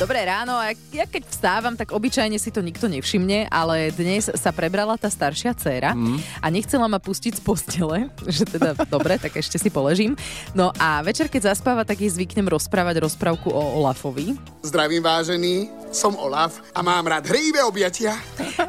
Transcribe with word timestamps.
Dobré 0.00 0.24
ráno, 0.24 0.56
a 0.56 0.72
ja 0.96 1.04
keď 1.04 1.28
vstávam, 1.28 1.76
tak 1.76 1.92
obyčajne 1.92 2.40
si 2.40 2.48
to 2.48 2.64
nikto 2.64 2.88
nevšimne, 2.88 3.52
ale 3.52 3.92
dnes 3.92 4.32
sa 4.32 4.48
prebrala 4.48 4.96
tá 4.96 5.12
staršia 5.12 5.52
dcéra 5.52 5.92
mm. 5.92 6.40
a 6.40 6.46
nechcela 6.48 6.88
ma 6.88 6.96
pustiť 6.96 7.36
z 7.36 7.42
postele, 7.44 8.08
že 8.24 8.48
teda 8.48 8.72
dobre, 8.88 9.20
tak 9.20 9.36
ešte 9.36 9.60
si 9.60 9.68
poležím. 9.68 10.16
No 10.56 10.72
a 10.80 11.04
večer, 11.04 11.28
keď 11.28 11.52
zaspáva, 11.52 11.84
tak 11.84 12.00
jej 12.00 12.08
zvyknem 12.08 12.48
rozprávať 12.48 12.96
rozprávku 12.96 13.52
o 13.52 13.60
Olafovi. 13.76 14.40
Zdravím 14.64 15.04
vážený, 15.04 15.68
som 15.90 16.14
Olaf 16.14 16.62
a 16.70 16.80
mám 16.86 17.02
rád 17.02 17.26
hrejivé 17.26 17.66
objatia. 17.66 18.14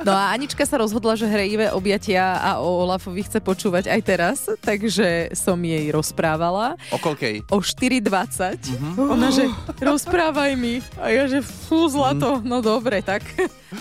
No 0.02 0.12
a 0.12 0.34
Anička 0.34 0.66
sa 0.66 0.82
rozhodla, 0.82 1.14
že 1.14 1.30
hrejivé 1.30 1.70
objatia 1.70 2.42
a 2.42 2.58
o 2.58 2.82
Olafovi 2.82 3.22
chce 3.22 3.38
počúvať 3.38 3.94
aj 3.94 4.02
teraz, 4.02 4.38
takže 4.58 5.30
som 5.38 5.58
jej 5.62 5.94
rozprávala. 5.94 6.74
O 6.90 6.98
koľkej? 6.98 7.46
O 7.54 7.62
4.20. 7.62 8.10
Mm-hmm. 8.58 9.14
Ona, 9.14 9.28
že 9.30 9.46
rozprávaj 9.78 10.52
mi. 10.58 10.82
A 10.98 11.14
ja, 11.14 11.30
že 11.30 11.46
fú, 11.46 11.86
zlato. 11.86 12.42
Mm. 12.42 12.50
No 12.50 12.58
dobre, 12.66 13.06
tak 13.06 13.22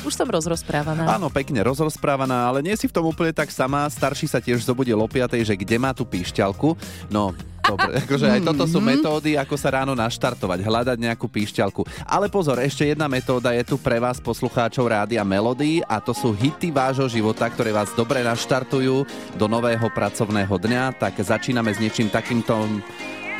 už 0.06 0.12
som 0.12 0.28
rozrozprávaná. 0.28 1.08
Áno, 1.08 1.32
pekne 1.32 1.64
rozrozprávaná, 1.64 2.52
ale 2.52 2.60
nie 2.60 2.76
si 2.76 2.86
v 2.86 2.94
tom 2.94 3.08
úplne 3.08 3.32
tak 3.32 3.48
sama. 3.48 3.88
Starší 3.88 4.28
sa 4.28 4.38
tiež 4.38 4.62
zobudil 4.62 5.00
o 5.00 5.08
5, 5.08 5.40
že 5.40 5.54
kde 5.56 5.76
má 5.80 5.96
tú 5.96 6.04
píšťalku. 6.04 6.76
No, 7.08 7.32
Dobre, 7.60 8.02
akože 8.02 8.26
aj 8.26 8.40
toto 8.42 8.64
sú 8.64 8.78
mhm. 8.80 8.86
metódy, 8.86 9.30
ako 9.36 9.54
sa 9.54 9.80
ráno 9.80 9.92
naštartovať, 9.92 10.58
hľadať 10.64 10.96
nejakú 10.96 11.28
píšťalku. 11.28 11.84
Ale 12.08 12.32
pozor, 12.32 12.58
ešte 12.60 12.88
jedna 12.88 13.06
metóda 13.06 13.52
je 13.52 13.64
tu 13.64 13.76
pre 13.76 14.00
vás, 14.00 14.18
poslucháčov 14.18 14.88
Rádia 14.88 15.22
Melody 15.22 15.84
a 15.84 16.00
to 16.00 16.16
sú 16.16 16.32
hity 16.32 16.72
vášho 16.72 17.06
života, 17.06 17.46
ktoré 17.48 17.70
vás 17.70 17.92
dobre 17.92 18.24
naštartujú 18.24 19.04
do 19.36 19.46
nového 19.46 19.86
pracovného 19.92 20.54
dňa. 20.56 20.96
Tak 20.96 21.20
začíname 21.20 21.72
s 21.72 21.78
niečím 21.78 22.08
takýmto 22.08 22.56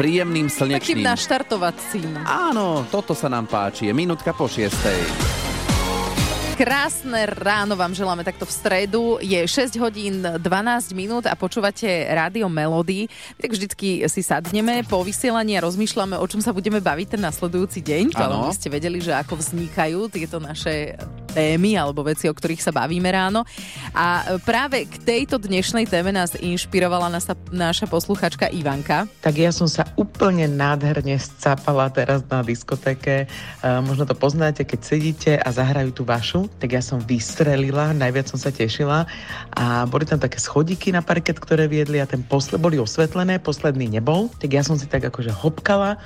príjemným 0.00 0.48
slnečným. 0.48 1.04
Takým 1.04 1.04
naštartovacím. 1.04 2.10
Áno, 2.24 2.88
toto 2.88 3.12
sa 3.12 3.28
nám 3.28 3.44
páči. 3.44 3.88
Je 3.88 3.94
minútka 3.94 4.32
po 4.32 4.48
šiestej. 4.48 5.39
Krásne 6.60 7.24
ráno 7.24 7.72
vám 7.72 7.96
želáme 7.96 8.20
takto 8.20 8.44
v 8.44 8.52
stredu. 8.52 9.16
Je 9.24 9.40
6 9.40 9.80
hodín 9.80 10.20
12 10.20 10.92
minút 10.92 11.24
a 11.24 11.32
počúvate 11.32 11.88
rádio 12.12 12.52
Melody. 12.52 13.08
Tak 13.40 13.56
vždycky 13.56 14.04
si 14.04 14.20
sadneme 14.20 14.84
po 14.84 15.00
vysielaní 15.00 15.56
a 15.56 15.64
rozmýšľame, 15.64 16.20
o 16.20 16.26
čom 16.28 16.44
sa 16.44 16.52
budeme 16.52 16.84
baviť 16.84 17.16
ten 17.16 17.24
nasledujúci 17.24 17.80
deň. 17.80 18.12
Ale 18.12 18.52
by 18.52 18.52
ste 18.52 18.68
vedeli, 18.68 19.00
že 19.00 19.16
ako 19.16 19.40
vznikajú 19.40 20.12
tieto 20.12 20.36
naše 20.36 21.00
témy 21.32 21.80
alebo 21.80 22.04
veci, 22.04 22.28
o 22.28 22.34
ktorých 22.34 22.60
sa 22.60 22.74
bavíme 22.74 23.08
ráno. 23.08 23.46
A 23.96 24.36
práve 24.42 24.84
k 24.84 25.00
tejto 25.00 25.40
dnešnej 25.40 25.86
téme 25.88 26.12
nás 26.12 26.36
inšpirovala 26.36 27.08
naša, 27.08 27.38
naša 27.48 27.86
posluchačka 27.88 28.50
Ivanka. 28.52 29.08
Tak 29.24 29.38
ja 29.38 29.54
som 29.54 29.70
sa 29.70 29.88
úplne 29.94 30.50
nádherne 30.50 31.16
scapala 31.22 31.88
teraz 31.88 32.20
na 32.28 32.44
diskotéke. 32.44 33.30
možno 33.62 34.04
to 34.04 34.12
poznáte, 34.18 34.66
keď 34.66 34.80
sedíte 34.82 35.32
a 35.38 35.48
zahrajú 35.54 35.94
tú 35.94 36.02
vašu, 36.02 36.49
tak 36.58 36.76
ja 36.76 36.82
som 36.82 36.98
vystrelila, 37.00 37.94
najviac 37.94 38.28
som 38.28 38.36
sa 38.40 38.50
tešila 38.50 39.06
a 39.54 39.86
boli 39.88 40.04
tam 40.04 40.20
také 40.20 40.36
schodíky 40.36 40.90
na 40.90 41.00
parket, 41.00 41.38
ktoré 41.38 41.70
viedli 41.70 42.02
a 42.02 42.08
ten 42.08 42.20
posled, 42.20 42.58
boli 42.58 42.76
osvetlené, 42.76 43.38
posledný 43.38 43.86
nebol, 43.86 44.28
tak 44.40 44.52
ja 44.52 44.64
som 44.66 44.74
si 44.74 44.90
tak 44.90 45.06
akože 45.06 45.32
hopkala, 45.32 45.96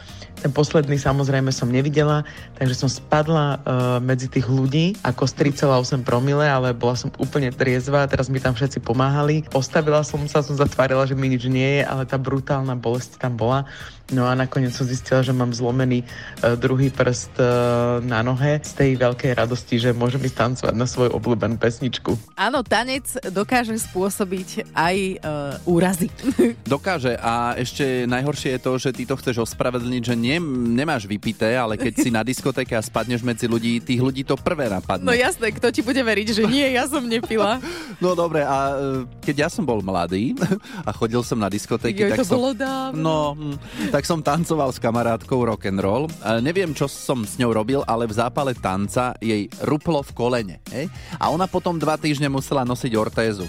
ten 0.44 0.52
posledný 0.52 1.00
samozrejme 1.00 1.48
som 1.54 1.72
nevidela, 1.72 2.20
takže 2.60 2.76
som 2.76 2.90
spadla 2.90 3.56
uh, 3.64 3.96
medzi 3.96 4.28
tých 4.28 4.44
ľudí 4.44 4.92
ako 5.00 5.24
z 5.24 5.56
3,8 5.56 6.04
promile, 6.04 6.44
ale 6.44 6.76
bola 6.76 6.98
som 6.98 7.08
úplne 7.16 7.48
triezva, 7.48 8.04
teraz 8.04 8.28
mi 8.28 8.42
tam 8.42 8.52
všetci 8.52 8.84
pomáhali. 8.84 9.46
Postavila 9.48 10.04
som 10.04 10.20
sa, 10.28 10.44
som 10.44 10.52
zatvárila, 10.58 11.08
že 11.08 11.16
mi 11.16 11.32
nič 11.32 11.48
nie 11.48 11.80
je, 11.80 11.82
ale 11.88 12.04
tá 12.04 12.20
brutálna 12.20 12.76
bolesť 12.76 13.16
tam 13.16 13.40
bola. 13.40 13.64
No 14.12 14.28
a 14.28 14.36
nakoniec 14.36 14.76
som 14.76 14.84
zistila, 14.84 15.24
že 15.24 15.32
mám 15.32 15.56
zlomený 15.56 16.04
uh, 16.04 16.60
druhý 16.60 16.92
prst 16.92 17.40
uh, 17.40 18.04
na 18.04 18.20
nohe 18.20 18.60
z 18.60 18.72
tej 18.76 18.90
veľkej 19.00 19.32
radosti, 19.32 19.80
že 19.80 19.96
môžem 19.96 20.20
ísť 20.28 20.33
tancovať 20.34 20.74
na 20.74 20.84
svoju 20.84 21.14
obľúbenú 21.14 21.56
pesničku. 21.56 22.18
Áno, 22.34 22.66
tanec 22.66 23.06
dokáže 23.30 23.78
spôsobiť 23.78 24.74
aj 24.74 24.96
uh, 25.22 25.70
úrazy. 25.70 26.10
Dokáže 26.66 27.14
a 27.16 27.54
ešte 27.54 28.04
najhoršie 28.10 28.58
je 28.58 28.60
to, 28.60 28.72
že 28.76 28.90
ty 28.90 29.02
to 29.06 29.14
chceš 29.14 29.46
ospravedlniť, 29.46 30.02
že 30.02 30.14
nie, 30.18 30.36
nemáš 30.74 31.06
vypité, 31.06 31.54
ale 31.54 31.78
keď 31.78 31.92
si 32.02 32.10
na 32.10 32.26
diskotéke 32.26 32.74
a 32.74 32.82
spadneš 32.82 33.22
medzi 33.22 33.46
ľudí, 33.46 33.78
tých 33.78 34.02
ľudí 34.02 34.26
to 34.26 34.34
prvé 34.34 34.66
napadne. 34.66 35.06
No 35.06 35.14
jasné, 35.14 35.54
kto 35.54 35.70
ti 35.70 35.80
bude 35.86 36.02
veriť, 36.02 36.28
že 36.34 36.42
nie, 36.50 36.74
ja 36.74 36.90
som 36.90 37.06
nepila. 37.06 37.62
no 38.04 38.18
dobre, 38.18 38.42
a 38.42 38.74
keď 39.22 39.46
ja 39.46 39.48
som 39.48 39.62
bol 39.62 39.78
mladý 39.80 40.34
a 40.88 40.90
chodil 40.90 41.22
som 41.22 41.38
na 41.38 41.46
diskotéky, 41.46 42.04
jo, 42.04 42.10
tak 42.10 42.24
to 42.24 42.26
som... 42.26 42.36
bolo 42.40 42.50
dávno. 42.56 42.98
No, 42.98 43.18
hm, 43.38 43.56
tak 43.94 44.02
som 44.08 44.18
tancoval 44.18 44.74
s 44.74 44.82
kamarátkou 44.82 45.38
rock 45.46 45.70
and 45.70 45.78
roll. 45.78 46.10
Neviem, 46.42 46.74
čo 46.74 46.90
som 46.90 47.22
s 47.22 47.38
ňou 47.38 47.54
robil, 47.54 47.80
ale 47.86 48.08
v 48.10 48.16
zápale 48.16 48.56
tanca 48.56 49.14
jej 49.22 49.46
ruplo 49.62 50.02
v 50.02 50.10
kolene. 50.24 50.64
Hej? 50.72 50.88
A 51.20 51.28
ona 51.28 51.44
potom 51.44 51.76
dva 51.76 52.00
týždne 52.00 52.32
musela 52.32 52.64
nosiť 52.64 52.92
ortézu. 52.96 53.44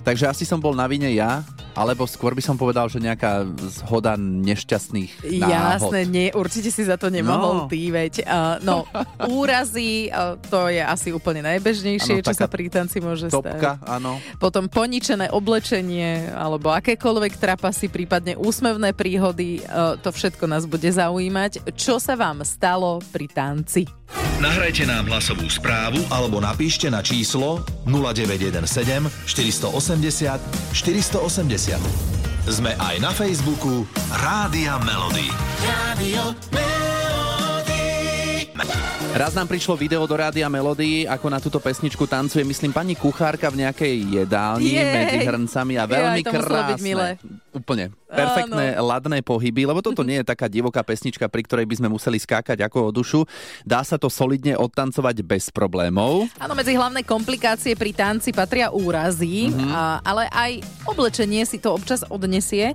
Takže 0.00 0.30
asi 0.30 0.44
som 0.46 0.62
bol 0.62 0.72
na 0.72 0.88
vine 0.88 1.10
ja, 1.12 1.44
alebo 1.76 2.08
skôr 2.08 2.32
by 2.32 2.40
som 2.40 2.56
povedal, 2.56 2.88
že 2.88 2.96
nejaká 3.02 3.44
zhoda 3.82 4.16
nešťastných 4.16 5.12
náhod. 5.44 5.92
Jasné, 5.92 6.00
nie, 6.08 6.28
určite 6.32 6.72
si 6.72 6.88
za 6.88 6.96
to 6.96 7.12
nemohol 7.12 7.66
no. 7.66 7.68
ty, 7.68 7.92
veď. 7.92 8.24
Uh, 8.24 8.56
no, 8.64 8.88
úrazy, 9.28 10.08
uh, 10.08 10.40
to 10.48 10.72
je 10.72 10.80
asi 10.80 11.12
úplne 11.12 11.44
najbežnejšie, 11.44 12.20
ano, 12.20 12.26
čo 12.26 12.32
sa 12.32 12.48
pri 12.48 12.72
tanci 12.72 12.98
môže 13.04 13.28
topka, 13.28 13.76
stať. 13.76 13.92
Áno. 13.92 14.16
Potom 14.40 14.72
poničené 14.72 15.28
oblečenie, 15.36 16.32
alebo 16.32 16.72
akékoľvek 16.72 17.36
trapasy, 17.36 17.92
prípadne 17.92 18.40
úsmevné 18.40 18.96
príhody, 18.96 19.60
uh, 19.68 20.00
to 20.00 20.08
všetko 20.10 20.48
nás 20.48 20.64
bude 20.64 20.88
zaujímať. 20.88 21.76
Čo 21.76 22.00
sa 22.00 22.16
vám 22.16 22.40
stalo 22.40 23.04
pri 23.12 23.28
tanci? 23.28 23.99
Nahrajte 24.40 24.88
nám 24.88 25.10
hlasovú 25.12 25.44
správu 25.52 26.00
alebo 26.08 26.40
napíšte 26.40 26.88
na 26.88 27.04
číslo 27.04 27.60
0917 27.84 29.28
480 29.28 30.72
480. 30.72 32.48
Sme 32.48 32.72
aj 32.80 32.96
na 33.04 33.12
Facebooku 33.12 33.84
Rádia 34.10 34.80
Melody. 34.80 35.28
Rádio 35.60 36.32
Raz 39.10 39.34
nám 39.34 39.50
prišlo 39.50 39.74
video 39.74 40.06
do 40.06 40.14
Rádia 40.14 40.46
Melody, 40.46 41.02
ako 41.02 41.26
na 41.34 41.42
túto 41.42 41.58
pesničku 41.58 42.06
tancuje, 42.06 42.46
myslím, 42.46 42.70
pani 42.70 42.94
kuchárka 42.94 43.50
v 43.50 43.66
nejakej 43.66 44.22
jedálni 44.22 44.70
Jej. 44.70 44.86
medzi 44.86 45.18
hrncami 45.26 45.74
a 45.74 45.84
veľmi 45.84 46.22
Jej, 46.22 46.30
krásne. 46.30 47.18
Úplne 47.50 47.90
perfektné, 48.10 48.66
Áno. 48.76 48.90
ladné 48.90 49.18
pohyby, 49.22 49.62
lebo 49.64 49.80
toto 49.80 50.02
nie 50.02 50.20
je 50.20 50.26
taká 50.26 50.50
divoká 50.50 50.82
pesnička, 50.82 51.30
pri 51.30 51.42
ktorej 51.46 51.66
by 51.66 51.74
sme 51.78 51.88
museli 51.88 52.18
skákať 52.18 52.58
ako 52.66 52.90
o 52.90 52.94
dušu. 52.94 53.20
Dá 53.62 53.86
sa 53.86 53.96
to 53.96 54.10
solidne 54.10 54.58
odtancovať 54.58 55.22
bez 55.22 55.48
problémov. 55.50 56.26
Áno, 56.42 56.54
medzi 56.58 56.74
hlavné 56.74 57.06
komplikácie 57.06 57.78
pri 57.78 57.94
tanci 57.94 58.34
patria 58.34 58.74
úrazy, 58.74 59.50
mm-hmm. 59.50 59.70
a, 59.70 60.02
ale 60.02 60.26
aj 60.30 60.52
oblečenie 60.90 61.46
si 61.46 61.62
to 61.62 61.70
občas 61.74 62.02
odnesie. 62.10 62.74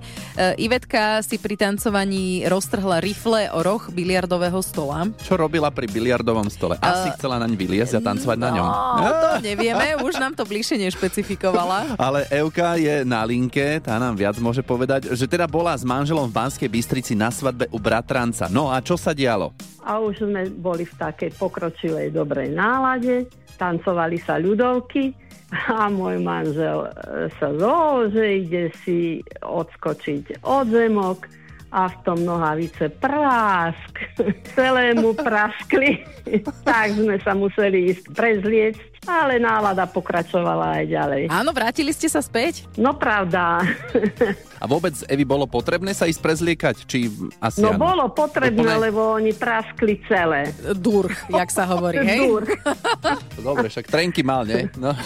Ivetka 0.56 1.20
si 1.20 1.36
pri 1.36 1.56
tancovaní 1.60 2.48
roztrhla 2.48 3.04
rifle 3.04 3.52
o 3.52 3.60
roh 3.60 3.82
biliardového 3.92 4.58
stola. 4.64 5.04
Čo 5.20 5.36
robila 5.36 5.68
pri 5.68 5.88
biliardovom 5.88 6.48
stole? 6.48 6.80
Asi 6.80 7.12
uh, 7.12 7.14
chcela 7.14 7.36
naň 7.36 7.52
vyliezť 7.54 8.00
a 8.00 8.00
tancovať 8.00 8.36
no, 8.40 8.44
na 8.44 8.50
ňom. 8.56 8.68
No, 8.68 9.08
to 9.08 9.30
nevieme, 9.44 10.00
už 10.00 10.16
nám 10.16 10.32
to 10.32 10.48
bližšie 10.48 10.80
nešpecifikovala. 10.88 11.94
Ale 12.06 12.24
Euka 12.32 12.80
je 12.80 13.04
na 13.04 13.22
linke, 13.28 13.78
tá 13.84 14.00
nám 14.00 14.16
viac 14.16 14.36
môže 14.40 14.64
povedať, 14.66 15.14
že 15.14 15.30
teda 15.30 15.46
bola 15.46 15.78
s 15.78 15.86
manželom 15.86 16.26
v 16.26 16.34
Banskej 16.34 16.66
Bystrici 16.66 17.14
na 17.14 17.30
svadbe 17.30 17.70
u 17.70 17.78
bratranca. 17.78 18.50
No 18.50 18.74
a 18.74 18.82
čo 18.82 18.98
sa 18.98 19.14
dialo? 19.14 19.54
A 19.86 20.02
už 20.02 20.26
sme 20.26 20.50
boli 20.50 20.82
v 20.82 20.94
takej 20.98 21.38
pokročilej 21.38 22.10
dobrej 22.10 22.50
nálade, 22.50 23.30
tancovali 23.54 24.18
sa 24.18 24.42
ľudovky 24.42 25.14
a 25.70 25.86
môj 25.86 26.18
manžel 26.18 26.90
e, 26.90 27.30
sa 27.38 27.54
zlože, 27.54 28.42
ide 28.42 28.74
si 28.82 29.22
odskočiť 29.46 30.42
od 30.42 30.66
zemok 30.74 31.30
a 31.70 31.86
v 31.86 31.96
tom 32.02 32.18
nohavice 32.26 32.90
prásk. 32.98 33.94
Celému 34.54 35.14
praskli. 35.14 36.02
tak 36.68 36.98
sme 36.98 37.22
sa 37.22 37.38
museli 37.38 37.94
ísť 37.94 38.04
prezliecť 38.10 38.95
ale 39.06 39.38
nálada 39.38 39.86
pokračovala 39.86 40.82
aj 40.82 40.84
ďalej. 40.90 41.22
Áno, 41.30 41.50
vrátili 41.54 41.94
ste 41.94 42.10
sa 42.10 42.18
späť? 42.20 42.66
No 42.76 42.92
pravda. 42.98 43.62
A 44.62 44.64
vôbec, 44.64 44.96
Evi, 45.06 45.22
bolo 45.22 45.44
potrebné 45.44 45.92
sa 45.92 46.08
ísť 46.08 46.20
prezliekať? 46.24 46.76
Či 46.88 47.12
asi 47.38 47.60
no 47.60 47.76
áno? 47.76 47.80
bolo 47.80 48.04
potrebné, 48.10 48.72
Úplne... 48.72 48.84
lebo 48.88 49.20
oni 49.20 49.36
praskli 49.36 50.00
celé. 50.08 50.48
Dur, 50.72 51.12
jak 51.28 51.52
sa 51.52 51.68
hovorí, 51.68 52.00
hej? 52.00 52.24
Dur. 52.24 52.48
Dobre, 53.46 53.68
však 53.68 53.86
trenky 53.86 54.24
mal, 54.24 54.48
nie? 54.48 54.64
No. 54.80 54.96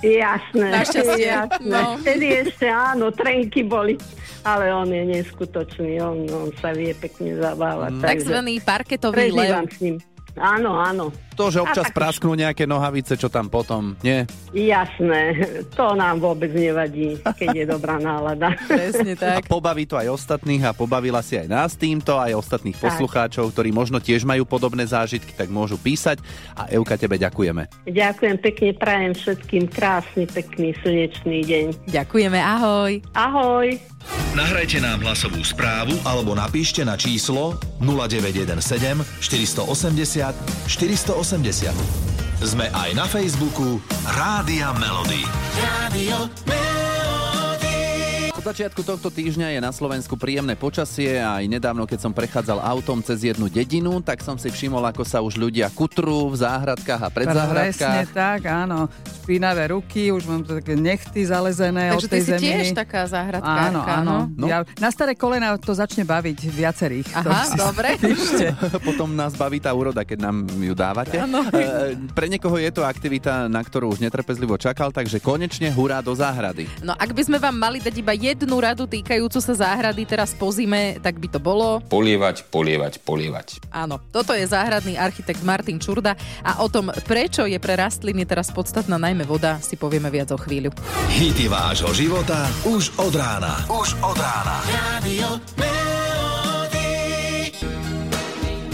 Jasné. 0.00 0.66
Našťastie. 0.80 1.28
Jasné. 1.28 1.68
No. 1.68 2.00
Vtedy 2.00 2.26
ešte 2.48 2.66
áno, 2.72 3.12
trenky 3.12 3.62
boli 3.62 4.00
ale 4.46 4.70
on 4.70 4.86
je 4.86 5.02
neskutočný, 5.02 5.98
on, 5.98 6.22
on 6.30 6.54
sa 6.62 6.70
vie 6.70 6.94
pekne 6.94 7.34
zabávať. 7.34 7.98
Mm. 7.98 8.02
Takzvaný 8.06 8.54
parketový 8.62 9.34
lev. 9.34 9.66
s 9.66 9.82
ním. 9.82 9.98
Áno, 10.36 10.76
áno. 10.76 11.08
To, 11.32 11.48
že 11.48 11.60
občas 11.60 11.88
A 11.88 11.92
tak- 11.92 11.96
prasknú 11.96 12.32
nejaké 12.32 12.64
nohavice, 12.64 13.12
čo 13.12 13.28
tam 13.28 13.48
potom, 13.48 13.92
nie? 14.00 14.24
Jasné, 14.50 15.36
to 15.72 15.92
nám 15.92 16.16
vôbec 16.16 16.48
nevadí, 16.48 17.16
keď 17.20 17.48
je 17.52 17.64
dobrá 17.66 17.96
nálada. 17.96 18.56
Presne 18.68 19.12
A 19.14 19.40
tak. 19.40 19.44
pobaví 19.44 19.84
to 19.84 19.96
aj 19.96 20.08
ostatných 20.08 20.62
a 20.62 20.72
pobavila 20.72 21.20
si 21.20 21.36
aj 21.36 21.44
nás 21.46 21.72
týmto, 21.72 22.16
aj 22.16 22.32
ostatných 22.34 22.72
Tak. 22.74 22.84
poslucháčov, 22.88 23.52
ktorí 23.52 23.68
možno 23.68 23.96
tiež 23.96 24.24
majú 24.24 24.44
podobné 24.44 24.84
zážitky, 24.84 25.32
tak 25.32 25.48
môžu 25.48 25.76
písať. 25.76 26.24
A 26.52 26.68
Euka, 26.68 26.96
tebe 26.96 27.16
ďakujeme. 27.16 27.68
Ďakujem 27.84 28.36
pekne, 28.40 28.70
prajem 28.72 29.12
všetkým 29.12 29.64
krásny, 29.68 30.24
pekný, 30.24 30.72
slnečný 30.80 31.44
deň. 31.44 31.64
Ďakujeme, 31.86 32.38
ahoj. 32.38 32.92
Ahoj! 33.12 33.95
Nahrajte 34.36 34.78
nám 34.84 35.00
hlasovú 35.02 35.40
správu 35.40 35.96
alebo 36.04 36.36
napíšte 36.36 36.84
na 36.84 36.94
číslo 36.94 37.56
0917 37.80 38.52
480 39.20 40.68
480. 40.68 41.72
Sme 42.44 42.68
aj 42.68 42.90
na 42.92 43.08
Facebooku 43.08 43.80
Rádia 44.04 44.76
Melody. 44.76 45.24
Od 46.12 46.85
začiatku 48.46 48.86
tohto 48.86 49.10
týždňa 49.10 49.58
je 49.58 49.60
na 49.60 49.74
Slovensku 49.74 50.14
príjemné 50.14 50.54
počasie 50.54 51.18
a 51.18 51.42
aj 51.42 51.50
nedávno, 51.50 51.82
keď 51.82 51.98
som 51.98 52.12
prechádzal 52.14 52.62
autom 52.62 53.02
cez 53.02 53.26
jednu 53.26 53.50
dedinu, 53.50 53.98
tak 53.98 54.22
som 54.22 54.38
si 54.38 54.46
všimol, 54.46 54.86
ako 54.86 55.02
sa 55.02 55.18
už 55.18 55.34
ľudia 55.34 55.66
kutrú 55.74 56.30
v 56.30 56.38
záhradkách 56.38 57.00
a 57.02 57.08
pred 57.10 57.26
Presne 57.26 57.42
záhradkách. 57.42 58.06
tak, 58.14 58.40
áno. 58.46 58.86
Špinavé 59.26 59.74
ruky, 59.74 60.14
už 60.14 60.30
mám 60.30 60.46
to 60.46 60.62
také 60.62 60.78
nechty 60.78 61.26
zalezené 61.26 61.90
Takže 61.90 62.06
od 62.06 62.10
ty 62.10 62.14
tej 62.14 62.22
si 62.22 62.30
zeminy. 62.30 62.46
tiež 62.46 62.66
taká 62.78 63.02
záhradkárka, 63.10 63.66
Áno, 63.66 63.80
áno. 63.82 64.16
No. 64.38 64.46
Ja, 64.46 64.62
na 64.78 64.94
staré 64.94 65.18
kolena 65.18 65.58
to 65.58 65.74
začne 65.74 66.06
baviť 66.06 66.38
viacerých. 66.46 67.08
Aha, 67.18 67.58
dobre. 67.58 67.98
Potom 68.86 69.10
nás 69.18 69.34
baví 69.34 69.58
tá 69.58 69.74
úroda, 69.74 70.06
keď 70.06 70.30
nám 70.30 70.46
ju 70.46 70.70
dávate. 70.78 71.18
Áno. 71.18 71.42
E, 71.50 71.98
pre 72.14 72.30
niekoho 72.30 72.54
je 72.62 72.70
to 72.70 72.86
aktivita, 72.86 73.50
na 73.50 73.58
ktorú 73.58 73.90
už 73.90 73.98
netrpezlivo 73.98 74.54
čakal, 74.54 74.94
takže 74.94 75.18
konečne 75.18 75.74
hurá 75.74 75.98
do 75.98 76.14
záhrady. 76.14 76.70
No 76.86 76.94
ak 76.94 77.10
by 77.10 77.22
sme 77.26 77.38
vám 77.42 77.58
mali 77.58 77.82
dať 77.82 77.94
iba 77.98 78.14
jednu 78.36 78.60
radu 78.60 78.84
týkajúcu 78.84 79.40
sa 79.40 79.54
záhrady 79.56 80.04
teraz 80.04 80.36
po 80.36 80.52
zime, 80.52 81.00
tak 81.00 81.16
by 81.16 81.28
to 81.32 81.40
bolo... 81.40 81.80
Polievať, 81.88 82.44
polievať, 82.52 83.00
polievať. 83.00 83.64
Áno, 83.72 83.96
toto 84.12 84.36
je 84.36 84.44
záhradný 84.44 85.00
architekt 85.00 85.40
Martin 85.40 85.80
Čurda 85.80 86.12
a 86.44 86.60
o 86.60 86.68
tom, 86.68 86.92
prečo 87.08 87.48
je 87.48 87.56
pre 87.56 87.80
rastliny 87.80 88.28
teraz 88.28 88.52
podstatná 88.52 89.00
najmä 89.00 89.24
voda, 89.24 89.56
si 89.64 89.80
povieme 89.80 90.12
viac 90.12 90.36
o 90.36 90.38
chvíľu. 90.38 90.68
Hity 91.16 91.48
vášho 91.48 91.96
života 91.96 92.44
už 92.68 92.92
od 93.00 93.16
rána. 93.16 93.64
Už 93.72 93.96
od 94.04 94.18
rána. 94.20 94.56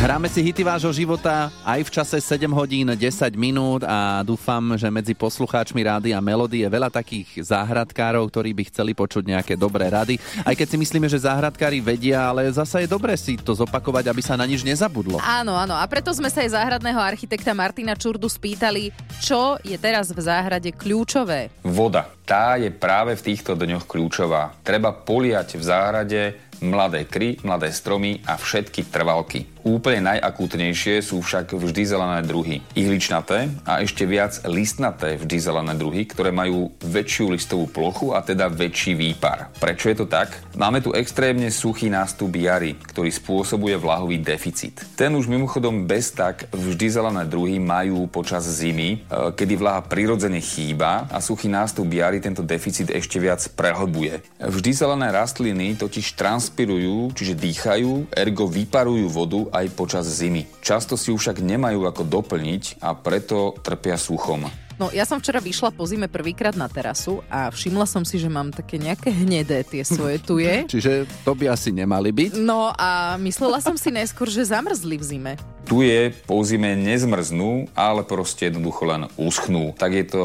Hráme 0.02 0.26
si 0.26 0.42
hity 0.42 0.66
vášho 0.66 0.90
života 0.90 1.46
aj 1.62 1.86
v 1.86 1.90
čase 1.94 2.18
7 2.18 2.50
hodín 2.50 2.90
10 2.90 3.38
minút 3.38 3.86
a 3.86 4.26
dúfam, 4.26 4.74
že 4.74 4.90
medzi 4.90 5.14
poslucháčmi 5.14 5.78
rády 5.78 6.10
a 6.10 6.18
melódy 6.18 6.66
je 6.66 6.68
veľa 6.74 6.90
takých 6.90 7.46
záhradkárov, 7.46 8.26
ktorí 8.26 8.50
by 8.50 8.66
chceli 8.66 8.98
počuť 8.98 9.30
nejaké 9.30 9.54
dobré 9.54 9.86
rady. 9.86 10.18
Aj 10.42 10.58
keď 10.58 10.74
si 10.74 10.76
myslíme, 10.82 11.06
že 11.06 11.22
záhradkári 11.22 11.78
vedia, 11.78 12.18
ale 12.34 12.50
zasa 12.50 12.82
je 12.82 12.90
dobre 12.90 13.14
si 13.14 13.38
to 13.38 13.54
zopakovať, 13.54 14.10
aby 14.10 14.18
sa 14.26 14.34
na 14.34 14.42
nič 14.42 14.66
nezabudlo. 14.66 15.22
Áno, 15.22 15.54
áno. 15.54 15.78
A 15.78 15.86
preto 15.86 16.10
sme 16.10 16.34
sa 16.34 16.42
aj 16.42 16.50
záhradného 16.50 16.98
architekta 16.98 17.54
Martina 17.54 17.94
Čurdu 17.94 18.26
spýtali, 18.26 18.90
čo 19.22 19.54
je 19.62 19.78
teraz 19.78 20.10
v 20.10 20.18
záhrade 20.18 20.74
kľúčové. 20.74 21.54
Voda. 21.62 22.10
Tá 22.26 22.58
je 22.58 22.74
práve 22.74 23.14
v 23.14 23.22
týchto 23.22 23.54
dňoch 23.54 23.86
kľúčová. 23.86 24.50
Treba 24.66 24.90
poliať 24.90 25.54
v 25.54 25.62
záhrade 25.62 26.20
mladé 26.62 27.06
kry, 27.06 27.38
mladé 27.42 27.74
stromy 27.74 28.22
a 28.26 28.38
všetky 28.38 28.86
trvalky. 28.90 29.51
Úplne 29.62 30.18
najakútnejšie 30.18 31.06
sú 31.06 31.22
však 31.22 31.54
vždy 31.54 31.82
zelené 31.86 32.26
druhy. 32.26 32.66
Ihličnaté 32.74 33.46
a 33.62 33.78
ešte 33.78 34.02
viac 34.02 34.42
listnaté 34.50 35.14
vždy 35.14 35.36
zelené 35.38 35.78
druhy, 35.78 36.02
ktoré 36.02 36.34
majú 36.34 36.74
väčšiu 36.82 37.30
listovú 37.30 37.70
plochu 37.70 38.10
a 38.10 38.26
teda 38.26 38.50
väčší 38.50 38.98
výpar. 38.98 39.54
Prečo 39.62 39.86
je 39.86 39.96
to 40.02 40.06
tak? 40.10 40.34
Máme 40.58 40.82
tu 40.82 40.90
extrémne 40.90 41.46
suchý 41.54 41.86
nástup 41.94 42.34
jary, 42.34 42.74
ktorý 42.74 43.14
spôsobuje 43.14 43.78
vlahový 43.78 44.18
deficit. 44.18 44.82
Ten 44.98 45.14
už 45.14 45.30
mimochodom 45.30 45.86
bez 45.86 46.10
tak 46.10 46.50
vždy 46.50 46.86
zelené 46.90 47.22
druhy 47.30 47.62
majú 47.62 48.10
počas 48.10 48.42
zimy, 48.42 49.06
e, 49.06 49.30
kedy 49.30 49.54
vlaha 49.62 49.86
prirodzene 49.86 50.42
chýba 50.42 51.06
a 51.06 51.22
suchý 51.22 51.46
nástup 51.46 51.86
jary 51.86 52.18
tento 52.18 52.42
deficit 52.42 52.90
ešte 52.90 53.22
viac 53.22 53.46
prehlbuje. 53.54 54.26
Vždy 54.42 54.70
zelené 54.74 55.14
rastliny 55.14 55.78
totiž 55.78 56.18
transpirujú, 56.18 57.14
čiže 57.14 57.38
dýchajú, 57.38 58.10
ergo 58.10 58.50
vyparujú 58.50 59.06
vodu 59.06 59.51
aj 59.52 59.66
počas 59.76 60.08
zimy. 60.08 60.48
Často 60.64 60.96
si 60.96 61.12
ju 61.12 61.20
však 61.20 61.44
nemajú 61.44 61.84
ako 61.84 62.08
doplniť 62.08 62.80
a 62.80 62.96
preto 62.96 63.54
trpia 63.60 64.00
suchom. 64.00 64.48
No, 64.80 64.88
ja 64.90 65.04
som 65.04 65.20
včera 65.20 65.38
vyšla 65.38 65.72
po 65.72 65.84
zime 65.84 66.08
prvýkrát 66.08 66.56
na 66.56 66.66
terasu 66.66 67.20
a 67.28 67.52
všimla 67.52 67.84
som 67.84 68.02
si, 68.02 68.16
že 68.16 68.28
mám 68.28 68.50
také 68.50 68.80
nejaké 68.80 69.12
hnedé 69.12 69.62
tie 69.66 69.84
svoje 69.84 70.18
tuje. 70.22 70.64
Čiže 70.72 71.08
to 71.22 71.32
by 71.36 71.52
asi 71.52 71.72
nemali 71.72 72.10
byť. 72.10 72.40
No 72.40 72.72
a 72.72 73.16
myslela 73.20 73.60
som 73.60 73.76
si 73.76 73.92
najskôr, 73.92 74.28
že 74.28 74.48
zamrzli 74.48 74.96
v 74.96 75.04
zime. 75.04 75.32
Tu 75.62 75.86
je 75.86 76.10
po 76.26 76.42
zime 76.42 76.74
nezmrznú, 76.74 77.70
ale 77.78 78.02
proste 78.02 78.50
jednoducho 78.50 78.82
len 78.82 79.06
uschnú. 79.14 79.70
Tak 79.78 79.90
je 79.94 80.04
to 80.10 80.22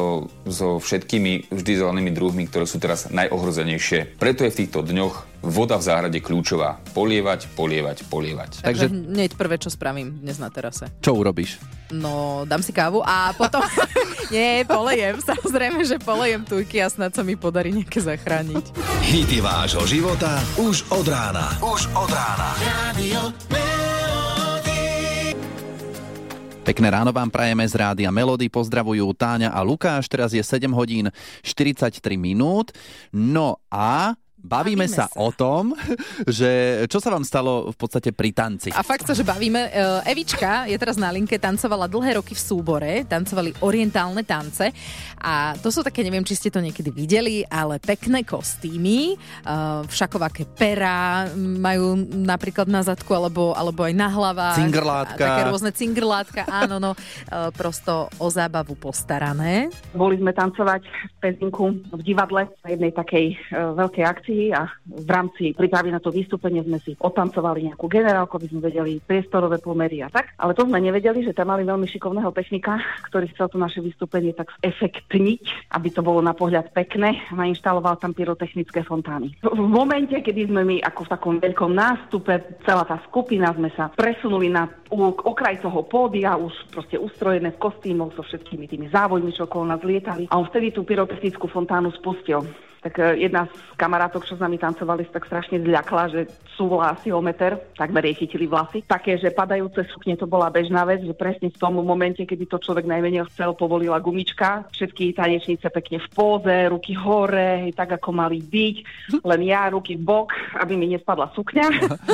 so 0.50 0.82
všetkými 0.82 1.46
vždy 1.54 1.72
zelenými 1.78 2.10
druhmi, 2.10 2.50
ktoré 2.50 2.66
sú 2.66 2.82
teraz 2.82 3.06
najohrozenejšie. 3.08 4.18
Preto 4.18 4.42
je 4.42 4.50
v 4.50 4.58
týchto 4.66 4.82
dňoch 4.82 5.38
voda 5.38 5.78
v 5.78 5.86
záhrade 5.86 6.18
kľúčová. 6.18 6.82
Polievať, 6.90 7.46
polievať, 7.54 8.02
polievať. 8.10 8.66
Takže 8.66 8.90
Takže- 8.90 9.14
hneď 9.14 9.30
prvé, 9.38 9.56
čo 9.62 9.70
spravím 9.70 10.18
dnes 10.18 10.42
na 10.42 10.50
terase. 10.50 10.90
Čo 10.98 11.14
urobíš? 11.14 11.62
No, 11.94 12.42
dám 12.44 12.60
si 12.60 12.74
kávu 12.74 13.00
a 13.06 13.30
potom... 13.38 13.62
Nie, 14.28 14.60
polejem. 14.68 15.20
Samozrejme, 15.24 15.80
že 15.88 15.96
polejem 15.96 16.44
tujky 16.44 16.84
a 16.84 16.92
snad 16.92 17.16
sa 17.16 17.24
mi 17.24 17.32
podarí 17.32 17.72
nejaké 17.72 18.04
zachrániť. 18.04 18.76
Hity 19.08 19.40
vášho 19.40 19.88
života 19.88 20.36
už 20.60 20.84
od 20.92 21.08
rána. 21.08 21.56
Už 21.64 21.88
od 21.96 22.10
rána. 22.12 22.52
Pekné 26.68 26.92
ráno 26.92 27.16
vám 27.16 27.32
prajeme 27.32 27.64
z 27.64 27.80
Rádia 27.80 28.12
Melody, 28.12 28.52
pozdravujú 28.52 29.08
Táňa 29.16 29.48
a 29.56 29.64
Lukáš, 29.64 30.04
teraz 30.04 30.36
je 30.36 30.44
7 30.44 30.68
hodín 30.76 31.08
43 31.40 31.96
minút. 32.20 32.76
No 33.08 33.56
a 33.72 34.12
bavíme, 34.38 34.86
Bavíme 34.86 34.86
sa, 34.86 35.10
sa. 35.10 35.18
o 35.18 35.34
tom, 35.34 35.74
že 36.26 36.82
čo 36.86 37.02
sa 37.02 37.10
vám 37.10 37.26
stalo 37.26 37.74
v 37.74 37.76
podstate 37.76 38.14
pri 38.14 38.30
tanci. 38.30 38.70
A 38.70 38.86
fakt 38.86 39.02
sa, 39.02 39.14
že 39.14 39.26
bavíme. 39.26 39.66
E, 39.68 39.70
Evička 40.06 40.70
je 40.70 40.78
teraz 40.78 40.94
na 40.94 41.10
linke, 41.10 41.34
tancovala 41.42 41.90
dlhé 41.90 42.22
roky 42.22 42.38
v 42.38 42.42
súbore, 42.42 42.92
tancovali 43.04 43.50
orientálne 43.66 44.22
tance 44.22 44.70
a 45.18 45.58
to 45.58 45.74
sú 45.74 45.82
také, 45.82 46.06
neviem, 46.06 46.22
či 46.22 46.38
ste 46.38 46.54
to 46.54 46.62
niekedy 46.62 46.94
videli, 46.94 47.42
ale 47.50 47.82
pekné 47.82 48.22
kostýmy, 48.22 49.14
e, 49.14 49.56
všakovaké 49.90 50.46
perá 50.46 51.26
majú 51.36 51.98
napríklad 52.06 52.70
na 52.70 52.86
zadku 52.86 53.10
alebo, 53.18 53.58
alebo 53.58 53.82
aj 53.82 53.94
na 53.94 54.08
hlavách. 54.08 54.58
Cingrlátka. 54.62 55.18
Také 55.18 55.42
rôzne 55.50 55.70
cingrlátka, 55.74 56.46
áno, 56.46 56.78
no, 56.78 56.94
e, 56.94 57.50
prosto 57.58 58.06
o 58.22 58.26
zábavu 58.30 58.78
postarané. 58.78 59.66
Boli 59.90 60.14
sme 60.22 60.30
tancovať 60.30 60.86
v 60.86 61.14
Pezinku 61.18 61.74
v 61.90 62.02
divadle 62.06 62.46
na 62.62 62.68
jednej 62.70 62.94
takej 62.94 63.26
veľkej 63.74 64.04
akcii 64.06 64.27
a 64.52 64.68
v 64.84 65.08
rámci 65.08 65.56
prípravy 65.56 65.92
na 65.92 66.00
to 66.02 66.12
vystúpenie 66.12 66.60
sme 66.62 66.78
si 66.82 66.92
otancovali 66.98 67.72
nejakú 67.72 67.86
generálku, 67.88 68.36
aby 68.36 68.48
sme 68.52 68.60
vedeli 68.64 69.00
priestorové 69.00 69.58
pomery 69.58 70.04
a 70.04 70.08
tak. 70.12 70.36
Ale 70.36 70.52
to 70.52 70.68
sme 70.68 70.78
nevedeli, 70.78 71.24
že 71.24 71.34
tam 71.34 71.50
mali 71.50 71.64
veľmi 71.64 71.88
šikovného 71.88 72.30
technika, 72.36 72.78
ktorý 73.08 73.26
chcel 73.32 73.48
to 73.48 73.58
naše 73.58 73.80
vystúpenie 73.80 74.36
tak 74.36 74.52
efektniť, 74.60 75.72
aby 75.74 75.88
to 75.90 76.00
bolo 76.04 76.20
na 76.20 76.36
pohľad 76.36 76.70
pekné 76.72 77.28
nainštaloval 77.32 77.96
tam 77.96 78.12
pyrotechnické 78.12 78.84
fontány. 78.84 79.34
V 79.40 79.68
momente, 79.68 80.18
kedy 80.20 80.50
sme 80.50 80.62
my 80.66 80.76
ako 80.84 81.00
v 81.06 81.12
takom 81.12 81.34
veľkom 81.40 81.72
nástupe, 81.72 82.60
celá 82.66 82.84
tá 82.84 83.00
skupina 83.08 83.52
sme 83.54 83.72
sa 83.72 83.88
presunuli 83.94 84.52
na 84.52 84.68
okraj 84.90 85.60
toho 85.60 85.84
pódia, 85.84 86.36
už 86.36 86.52
proste 86.72 86.96
ustrojené 87.00 87.54
v 87.54 87.62
kostýmoch 87.62 88.16
so 88.16 88.22
všetkými 88.24 88.66
tými 88.68 88.86
závodmi, 88.88 89.32
čo 89.32 89.46
okolo 89.46 89.68
nás 89.68 89.82
lietali. 89.84 90.28
A 90.32 90.36
on 90.36 90.48
vtedy 90.48 90.72
tú 90.72 90.84
pyrotechnickú 90.84 91.48
fontánu 91.48 91.92
spustil. 91.96 92.44
Tak 92.78 92.94
e, 92.98 93.26
jedna 93.26 93.50
z 93.50 93.58
kamarátok, 93.74 94.22
čo 94.24 94.38
s 94.38 94.42
nami 94.42 94.58
tancovali, 94.58 95.06
sa 95.08 95.18
tak 95.18 95.26
strašne 95.26 95.62
zľakla, 95.62 96.04
že 96.14 96.20
súvla 96.58 96.94
asi 96.94 97.14
o 97.14 97.22
meter, 97.22 97.58
takmer 97.78 98.02
jej 98.10 98.26
chytili 98.26 98.50
vlasy. 98.50 98.82
Také, 98.86 99.18
že 99.18 99.34
padajúce 99.34 99.86
sukne 99.90 100.18
to 100.18 100.26
bola 100.26 100.50
bežná 100.50 100.82
vec, 100.82 101.02
že 101.02 101.14
presne 101.14 101.50
v 101.50 101.60
tom 101.60 101.78
momente, 101.78 102.22
kedy 102.26 102.50
to 102.50 102.58
človek 102.58 102.86
najmenej 102.86 103.26
chcel, 103.34 103.54
povolila 103.54 104.02
gumička. 104.02 104.66
Všetky 104.74 105.14
tanečnice 105.14 105.70
pekne 105.70 106.02
v 106.02 106.08
póze, 106.10 106.56
ruky 106.70 106.98
hore, 106.98 107.70
tak 107.74 107.98
ako 107.98 108.10
mali 108.10 108.42
byť, 108.42 108.76
len 109.22 109.40
ja 109.46 109.70
ruky 109.70 109.94
v 109.94 110.02
bok, 110.02 110.34
aby 110.58 110.74
mi 110.74 110.90
nespadla 110.90 111.30
sukňa. 111.34 111.66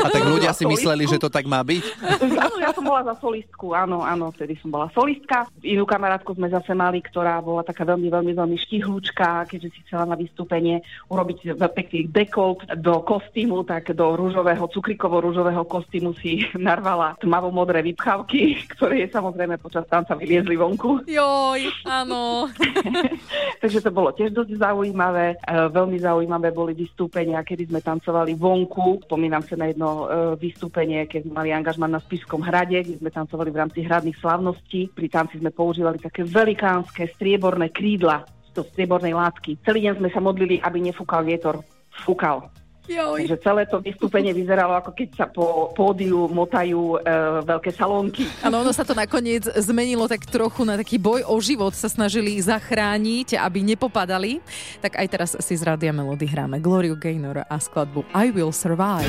A 0.05 0.09
tak 0.13 0.25
ľudia 0.33 0.53
si 0.53 0.69
mysleli, 0.69 1.09
že 1.09 1.17
to 1.17 1.33
tak 1.33 1.49
má 1.49 1.65
byť? 1.65 1.85
Áno, 2.45 2.57
ja 2.61 2.71
som 2.77 2.85
bola 2.85 3.01
za 3.05 3.15
solistku, 3.21 3.73
áno, 3.73 4.05
áno, 4.05 4.29
vtedy 4.35 4.59
som 4.61 4.69
bola 4.69 4.91
solistka. 4.93 5.49
Inú 5.65 5.89
kamarátku 5.89 6.37
sme 6.37 6.53
zase 6.53 6.77
mali, 6.77 7.01
ktorá 7.01 7.41
bola 7.41 7.65
taká 7.65 7.89
veľmi, 7.89 8.13
veľmi, 8.13 8.33
veľmi 8.37 8.57
štihlúčka, 8.69 9.49
keďže 9.49 9.69
si 9.73 9.81
chcela 9.89 10.05
na 10.05 10.17
vystúpenie 10.55 10.87
urobiť 11.11 11.59
pekný 11.59 12.01
dekolt 12.15 12.79
do 12.79 13.03
kostýmu, 13.03 13.67
tak 13.67 13.91
do 13.91 14.15
rúžového, 14.15 14.71
cukrikovo-rúžového 14.71 15.67
kostýmu 15.67 16.15
si 16.15 16.47
narvala 16.55 17.19
tmavo-modré 17.19 17.83
vypchávky, 17.83 18.55
ktoré 18.79 19.07
je 19.07 19.09
samozrejme 19.11 19.59
počas 19.59 19.83
tanca 19.91 20.15
vyliezli 20.15 20.55
vonku. 20.55 21.03
Joj, 21.11 21.61
áno. 21.91 22.47
Takže 23.63 23.83
to 23.83 23.91
bolo 23.91 24.15
tiež 24.15 24.31
dosť 24.31 24.61
zaujímavé. 24.61 25.35
E, 25.35 25.37
veľmi 25.73 25.99
zaujímavé 25.99 26.55
boli 26.55 26.77
vystúpenia, 26.77 27.43
kedy 27.43 27.75
sme 27.75 27.81
tancovali 27.83 28.37
vonku. 28.39 29.03
Spomínam 29.09 29.43
sa 29.43 29.59
na 29.59 29.73
jedno 29.73 30.07
e, 30.07 30.39
vystúpenie, 30.39 31.09
keď 31.11 31.27
sme 31.27 31.33
mali 31.43 31.51
angažman 31.51 31.91
na 31.91 32.01
Spišskom 32.01 32.45
hrade, 32.45 32.77
kde 32.85 33.01
sme 33.01 33.11
tancovali 33.11 33.51
v 33.51 33.59
rámci 33.65 33.81
hradných 33.83 34.21
slavností. 34.21 34.93
Pri 34.93 35.09
tanci 35.09 35.41
sme 35.41 35.51
používali 35.51 35.99
také 35.99 36.23
velikánske 36.23 37.09
strieborné 37.17 37.73
krídla 37.73 38.23
do 38.55 38.63
striebornej 38.63 39.13
látky. 39.13 39.59
Celý 39.67 39.91
deň 39.91 39.95
sme 39.99 40.09
sa 40.15 40.23
modlili, 40.23 40.63
aby 40.63 40.79
nefúkal 40.79 41.27
vietor. 41.27 41.61
Fúkal. 42.07 42.51
Joj. 42.85 43.25
Takže 43.25 43.37
celé 43.41 43.63
to 43.65 43.81
vystúpenie 43.81 44.37
vyzeralo, 44.37 44.77
ako 44.77 44.93
keď 44.93 45.09
sa 45.17 45.25
po 45.25 45.73
pódiu 45.73 46.29
motajú 46.29 47.01
e, 47.01 47.09
veľké 47.41 47.73
salónky. 47.73 48.29
Áno, 48.45 48.61
ono 48.61 48.77
sa 48.77 48.85
to 48.85 48.93
nakoniec 48.93 49.49
zmenilo 49.57 50.05
tak 50.05 50.29
trochu 50.29 50.69
na 50.69 50.77
taký 50.77 51.01
boj 51.01 51.25
o 51.25 51.37
život. 51.41 51.73
Sa 51.73 51.89
snažili 51.89 52.37
zachrániť, 52.45 53.41
aby 53.41 53.65
nepopadali. 53.65 54.45
Tak 54.85 55.01
aj 55.01 55.07
teraz 55.09 55.31
si 55.41 55.57
z 55.57 55.65
Rádia 55.65 55.97
Melody 55.97 56.29
hráme 56.29 56.61
Gloriu 56.61 57.01
Gaynor 57.01 57.49
a 57.49 57.57
skladbu 57.57 58.05
I 58.13 58.29
Will 58.37 58.53
Survive. 58.53 59.09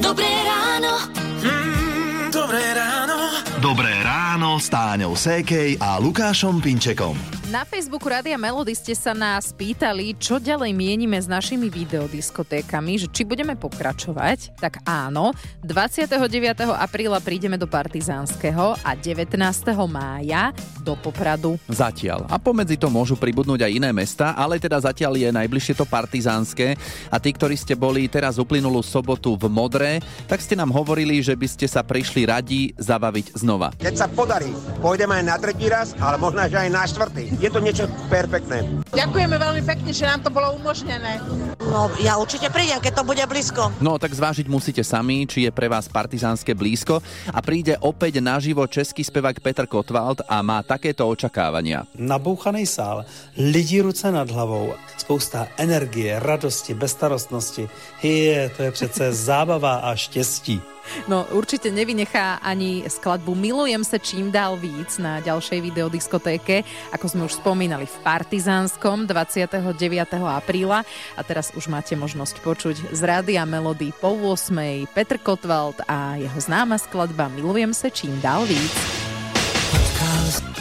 Dobré 0.00 0.32
ráno. 0.48 1.12
Mm, 1.44 2.32
dobré 2.32 2.64
ráno. 2.72 2.95
Ráno 4.56 4.64
s 4.64 4.72
Táňou 4.72 5.12
Sékej 5.12 5.76
a 5.84 6.00
Lukášom 6.00 6.64
Pinčekom. 6.64 7.12
Na 7.52 7.62
Facebooku 7.68 8.08
Rádia 8.08 8.40
Melody 8.40 8.72
ste 8.72 8.96
sa 8.96 9.12
nás 9.12 9.52
pýtali, 9.52 10.16
čo 10.16 10.40
ďalej 10.40 10.72
mienime 10.72 11.20
s 11.20 11.28
našimi 11.28 11.68
videodiskotékami, 11.68 13.04
že 13.04 13.06
či 13.12 13.28
budeme 13.28 13.52
pokračovať. 13.52 14.56
Tak 14.56 14.82
áno, 14.88 15.36
29. 15.60 16.16
apríla 16.72 17.20
prídeme 17.20 17.60
do 17.60 17.68
Partizánskeho 17.68 18.80
a 18.80 18.90
19. 18.96 19.36
mája 19.86 20.56
do 20.82 20.96
Popradu. 20.98 21.54
Zatiaľ. 21.68 22.24
A 22.26 22.40
pomedzi 22.40 22.80
to 22.80 22.88
môžu 22.88 23.14
pribudnúť 23.14 23.62
aj 23.62 23.72
iné 23.76 23.92
mesta, 23.92 24.32
ale 24.34 24.56
teda 24.56 24.80
zatiaľ 24.80 25.20
je 25.20 25.30
najbližšie 25.36 25.74
to 25.78 25.84
partizánske. 25.86 26.74
A 27.12 27.16
tí, 27.22 27.30
ktorí 27.30 27.54
ste 27.54 27.76
boli 27.78 28.08
teraz 28.08 28.42
uplynulú 28.42 28.80
sobotu 28.80 29.38
v 29.38 29.46
Modre, 29.52 30.02
tak 30.26 30.40
ste 30.42 30.58
nám 30.58 30.74
hovorili, 30.74 31.22
že 31.22 31.36
by 31.38 31.46
ste 31.46 31.66
sa 31.70 31.86
prišli 31.86 32.26
radi 32.26 32.74
zabaviť 32.74 33.38
znova. 33.38 33.70
Keď 33.78 33.94
sa 33.94 34.10
podarí, 34.10 34.45
pôjdeme 34.82 35.18
aj 35.18 35.24
na 35.24 35.36
tretí 35.40 35.66
raz, 35.70 35.96
ale 35.98 36.20
možno, 36.20 36.44
že 36.46 36.58
aj 36.58 36.70
na 36.70 36.82
štvrtý. 36.84 37.38
Je 37.40 37.48
to 37.48 37.62
niečo 37.62 37.84
perfektné. 38.12 38.66
Ďakujeme 38.92 39.36
veľmi 39.38 39.62
pekne, 39.64 39.90
že 39.90 40.04
nám 40.04 40.20
to 40.22 40.30
bolo 40.30 40.54
umožnené. 40.58 41.22
No, 41.66 41.90
ja 41.98 42.20
určite 42.20 42.46
prídem, 42.52 42.78
keď 42.78 43.02
to 43.02 43.08
bude 43.08 43.24
blízko. 43.26 43.74
No 43.82 43.98
tak 43.98 44.14
zvážiť 44.14 44.46
musíte 44.46 44.82
sami, 44.86 45.26
či 45.26 45.48
je 45.48 45.50
pre 45.50 45.66
vás 45.66 45.90
partizánske 45.90 46.54
blízko 46.54 47.02
a 47.32 47.38
príde 47.42 47.74
opäť 47.82 48.22
naživo 48.22 48.62
český 48.70 49.02
spevák 49.02 49.42
Petr 49.42 49.66
Kotwald 49.66 50.22
a 50.26 50.40
má 50.44 50.62
takéto 50.62 51.08
očakávania. 51.08 51.88
Nabouchaný 51.98 52.64
sál, 52.68 53.04
lidi 53.36 53.82
ruce 53.82 54.08
nad 54.12 54.30
hlavou, 54.30 54.74
spousta 54.96 55.48
energie, 55.58 56.14
radosti, 56.18 56.74
bezstarostnosti. 56.74 57.68
Je, 58.02 58.50
to 58.56 58.62
je 58.62 58.70
přece 58.70 59.12
zábava 59.12 59.74
a 59.86 59.94
štěstí. 59.96 60.75
No 61.06 61.28
určite 61.34 61.68
nevynechá 61.70 62.42
ani 62.42 62.86
skladbu 62.86 63.36
Milujem 63.36 63.82
sa 63.82 64.00
čím 64.00 64.32
dál 64.32 64.58
víc 64.58 64.96
na 64.96 65.20
ďalšej 65.22 65.58
videodiskotéke, 65.72 66.62
ako 66.92 67.06
sme 67.06 67.22
už 67.26 67.38
spomínali 67.38 67.84
v 67.84 67.96
Partizánskom 68.02 69.04
29. 69.04 69.62
apríla 70.24 70.82
a 71.14 71.20
teraz 71.22 71.52
už 71.54 71.68
máte 71.68 71.94
možnosť 71.94 72.42
počuť 72.42 72.76
z 72.90 73.00
Rádia 73.04 73.44
Melody 73.44 73.92
po 73.96 74.14
8. 74.14 74.88
Petr 74.90 75.18
Kotwald 75.20 75.80
a 75.86 76.18
jeho 76.18 76.38
známa 76.40 76.80
skladba 76.80 77.30
Milujem 77.30 77.74
sa 77.74 77.92
čím 77.92 78.16
dál 78.18 78.46
víc. 78.46 78.74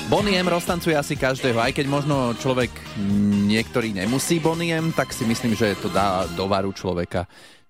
Bonnie 0.06 0.38
M 0.38 0.46
roztancuje 0.46 0.94
asi 0.94 1.18
každého, 1.18 1.58
aj 1.58 1.82
keď 1.82 1.90
možno 1.90 2.38
človek 2.38 2.70
niektorý 3.50 3.90
nemusí 3.90 4.38
Bonnie 4.38 4.78
M, 4.78 4.94
tak 4.94 5.10
si 5.10 5.26
myslím, 5.26 5.58
že 5.58 5.74
to 5.82 5.90
dá 5.90 6.30
do 6.38 6.46
varu 6.46 6.70
človeka. 6.70 7.26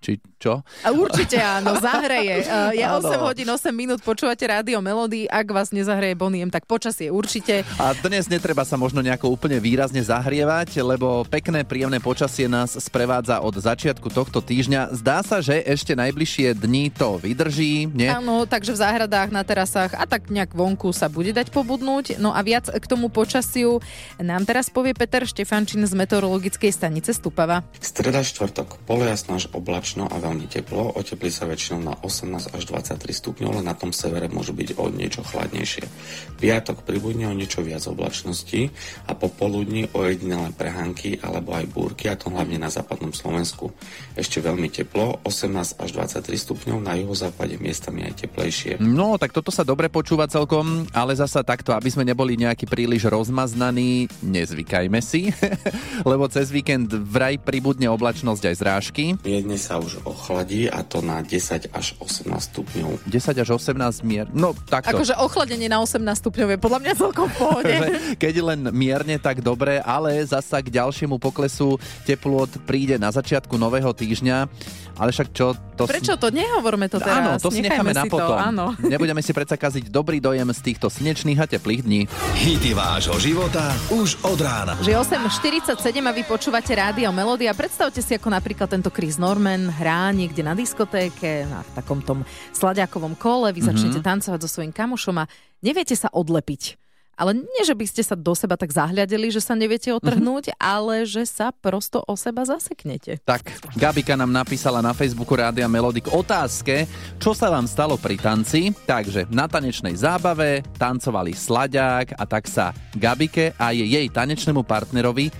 Či 0.05 0.21
čo? 0.37 0.61
A 0.85 0.93
určite 0.93 1.41
áno, 1.41 1.81
zahreje. 1.81 2.45
Uh, 2.45 2.69
Je 2.77 2.85
Áno. 2.85 3.01
8 3.01 3.25
hodín 3.25 3.49
8 3.49 3.73
minút, 3.73 4.05
počúvate 4.05 4.45
rádio 4.45 4.77
Melody, 4.77 5.25
ak 5.25 5.49
vás 5.49 5.73
nezahreje 5.73 6.13
Boniem, 6.13 6.53
tak 6.53 6.69
počasie 6.69 7.09
určite. 7.09 7.65
A 7.81 7.97
dnes 7.97 8.29
netreba 8.29 8.61
sa 8.61 8.77
možno 8.77 9.01
nejako 9.01 9.33
úplne 9.33 9.57
výrazne 9.57 10.05
zahrievať, 10.05 10.77
lebo 10.85 11.25
pekné, 11.25 11.65
príjemné 11.65 11.97
počasie 11.97 12.45
nás 12.45 12.77
sprevádza 12.77 13.41
od 13.41 13.57
začiatku 13.57 14.13
tohto 14.13 14.45
týždňa. 14.45 14.93
Zdá 14.93 15.25
sa, 15.25 15.41
že 15.41 15.65
ešte 15.65 15.97
najbližšie 15.97 16.53
dni 16.53 16.93
to 16.93 17.17
vydrží, 17.17 17.89
nie? 17.89 18.05
Áno, 18.05 18.45
takže 18.45 18.77
v 18.77 18.85
záhradách, 18.85 19.33
na 19.33 19.41
terasách 19.41 19.97
a 19.97 20.05
tak 20.05 20.29
nejak 20.29 20.53
vonku 20.53 20.93
sa 20.93 21.09
bude 21.09 21.33
dať 21.33 21.49
pobudnúť. 21.49 22.21
No 22.21 22.29
a 22.29 22.45
viac 22.45 22.69
k 22.69 22.85
tomu 22.85 23.09
počasiu 23.09 23.81
nám 24.21 24.45
teraz 24.45 24.69
povie 24.69 24.93
Peter 24.93 25.25
Štefančín 25.25 25.81
z 25.81 25.97
meteorologickej 25.97 26.69
stanice 26.69 27.09
Stupava. 27.17 27.65
Streda 27.81 28.21
štvrtok, 28.21 28.85
polojasno 28.85 29.41
až 29.41 29.49
oblačno 29.49 29.94
a 30.03 30.19
veľmi 30.19 30.51
teplo, 30.51 30.91
oteplí 30.99 31.31
sa 31.31 31.47
väčšinou 31.47 31.79
na 31.79 31.95
18 32.03 32.51
až 32.51 32.63
23 32.67 32.99
stupňov, 32.99 33.49
ale 33.55 33.63
na 33.63 33.71
tom 33.71 33.95
severe 33.95 34.27
môžu 34.27 34.51
byť 34.51 34.75
o 34.75 34.91
niečo 34.91 35.23
chladnejšie. 35.23 35.87
Piatok 36.35 36.83
pribudne 36.83 37.31
o 37.31 37.37
niečo 37.37 37.63
viac 37.63 37.87
oblačností 37.87 38.67
a 39.07 39.15
popoludní 39.15 39.87
o 39.95 40.03
jedinelé 40.03 40.51
prehánky 40.51 41.23
alebo 41.23 41.55
aj 41.55 41.71
búrky, 41.71 42.11
a 42.11 42.19
to 42.19 42.27
hlavne 42.27 42.59
na 42.59 42.67
západnom 42.67 43.15
Slovensku. 43.15 43.71
Ešte 44.19 44.43
veľmi 44.43 44.67
teplo, 44.67 45.23
18 45.23 45.79
až 45.79 45.89
23 45.95 46.27
stupňov, 46.35 46.83
na 46.83 46.99
juhozápade 46.99 47.55
miestami 47.63 48.03
aj 48.03 48.27
teplejšie. 48.27 48.83
No, 48.83 49.15
tak 49.15 49.31
toto 49.31 49.55
sa 49.55 49.63
dobre 49.63 49.87
počúva 49.87 50.27
celkom, 50.27 50.83
ale 50.91 51.15
zasa 51.15 51.39
takto, 51.47 51.71
aby 51.71 51.87
sme 51.87 52.03
neboli 52.03 52.35
nejaký 52.35 52.67
príliš 52.67 53.07
rozmaznaní, 53.07 54.11
nezvykajme 54.19 54.99
si, 54.99 55.31
lebo 56.09 56.27
cez 56.27 56.51
víkend 56.51 56.91
vraj 56.91 57.37
pribudne 57.39 57.87
oblačnosť 57.93 58.43
aj 58.49 58.55
zrážky. 58.57 59.05
Mierne 59.21 59.55
sa 59.61 59.77
už 59.85 60.01
ochladí 60.03 60.65
a 60.65 60.81
to 60.81 61.05
na 61.05 61.21
10 61.21 61.69
až 61.69 61.87
18 62.01 62.25
stupňov. 62.33 63.05
10 63.05 63.43
až 63.45 63.49
18 63.53 64.01
mier. 64.01 64.25
No, 64.33 64.57
takto. 64.65 64.97
Akože 64.97 65.13
ochladenie 65.21 65.69
na 65.69 65.79
18 65.85 66.01
stupňov 66.01 66.47
je 66.53 66.59
podľa 66.59 66.79
mňa 66.81 66.93
celkom 66.97 67.27
v 67.29 67.35
pohode. 67.37 67.75
keď 68.23 68.35
len 68.41 68.59
mierne, 68.73 69.21
tak 69.21 69.45
dobre, 69.45 69.77
ale 69.85 70.25
zasa 70.25 70.57
k 70.65 70.73
ďalšiemu 70.73 71.21
poklesu 71.21 71.77
teplot 72.09 72.65
príde 72.65 72.97
na 72.97 73.13
začiatku 73.13 73.53
nového 73.61 73.93
týždňa. 73.93 74.49
Ale 74.95 75.11
však 75.11 75.27
čo? 75.35 75.51
To 75.75 75.83
Prečo 75.83 76.15
to? 76.15 76.31
Nehovorme 76.31 76.87
to 76.87 77.03
teraz. 77.03 77.19
Áno, 77.19 77.31
to 77.35 77.51
si 77.51 77.59
necháme 77.59 77.91
na 77.91 78.07
si 78.07 78.09
to, 78.09 78.15
potom. 78.15 78.39
áno. 78.39 78.65
Nebudeme 78.95 79.19
si 79.19 79.35
predsa 79.35 79.59
kaziť 79.59 79.91
dobrý 79.91 80.23
dojem 80.23 80.47
z 80.55 80.59
týchto 80.71 80.87
slnečných 80.87 81.35
a 81.35 81.45
teplých 81.51 81.83
dní. 81.83 82.01
Hity 82.39 82.71
vášho 82.71 83.19
života 83.19 83.75
už 83.91 84.23
od 84.23 84.39
rána. 84.39 84.79
Že 84.79 85.03
8.47 85.19 85.75
a 85.99 86.11
vy 86.15 86.23
počúvate 86.23 86.71
rádio 86.71 87.11
Melody 87.11 87.51
a 87.51 87.53
predstavte 87.53 87.99
si, 87.99 88.15
ako 88.15 88.31
napríklad 88.31 88.71
tento 88.71 88.87
Chris 88.87 89.19
Norman 89.19 89.64
hrá 89.69 90.09
niekde 90.11 90.41
na 90.41 90.53
diskotéke, 90.53 91.45
na 91.45 91.61
takom 91.73 91.99
tom 91.99 92.21
sladiakovom 92.51 93.15
kole, 93.15 93.51
vy 93.51 93.61
začnete 93.63 93.99
Mhm. 93.99 94.05
tancovať 94.05 94.39
so 94.43 94.49
svojím 94.49 94.71
kamošom 94.71 95.21
a 95.21 95.29
neviete 95.59 95.93
sa 95.93 96.09
odlepiť. 96.11 96.77
Ale 97.15 97.31
nie, 97.31 97.63
že 97.63 97.71
by 97.71 97.87
ste 97.87 98.03
sa 98.03 98.11
do 98.11 98.35
seba 98.35 98.59
tak 98.59 98.75
zahľadili, 98.75 99.31
že 99.31 99.39
sa 99.39 99.55
neviete 99.55 99.87
otrhnúť, 99.87 100.51
ale 100.59 101.07
že 101.07 101.23
sa 101.23 101.55
prosto 101.55 102.03
o 102.03 102.19
seba 102.19 102.43
zaseknete. 102.43 103.23
Tak, 103.23 103.71
Gabika 103.79 104.19
nám 104.19 104.35
napísala 104.35 104.83
na 104.83 104.91
Facebooku 104.91 105.31
Rádia 105.31 105.63
Melody 105.71 106.03
k 106.03 106.11
otázke, 106.11 106.83
čo 107.15 107.31
sa 107.31 107.47
vám 107.47 107.71
stalo 107.71 107.95
pri 107.95 108.19
tanci. 108.19 108.75
Takže 108.83 109.31
na 109.31 109.47
tanečnej 109.47 109.95
zábave 109.95 110.59
tancovali 110.75 111.31
slaďák 111.31 112.19
a 112.19 112.23
tak 112.27 112.51
sa 112.51 112.75
Gabike 112.91 113.55
a 113.55 113.71
jej 113.71 114.11
tanečnému 114.11 114.67
partnerovi 114.67 115.31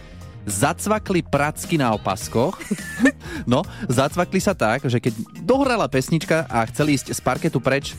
zacvakli 0.46 1.26
pracky 1.26 1.76
na 1.82 1.94
opaskoch. 1.94 2.58
No, 3.44 3.68
zacvakli 3.92 4.40
sa 4.40 4.56
tak, 4.56 4.88
že 4.88 4.98
keď 4.98 5.12
dohrala 5.44 5.92
pesnička 5.92 6.48
a 6.48 6.64
chceli 6.72 6.96
ísť 6.96 7.12
z 7.12 7.20
parketu 7.20 7.60
preč, 7.60 7.94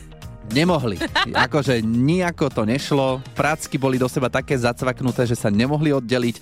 nemohli. 0.51 0.99
Akože 1.35 1.83
nejako 1.83 2.47
to 2.51 2.63
nešlo. 2.67 3.23
Pracky 3.35 3.79
boli 3.79 3.99
do 3.99 4.07
seba 4.07 4.31
také 4.31 4.55
zacvaknuté, 4.55 5.27
že 5.27 5.35
sa 5.39 5.51
nemohli 5.51 5.91
oddeliť. 5.91 6.37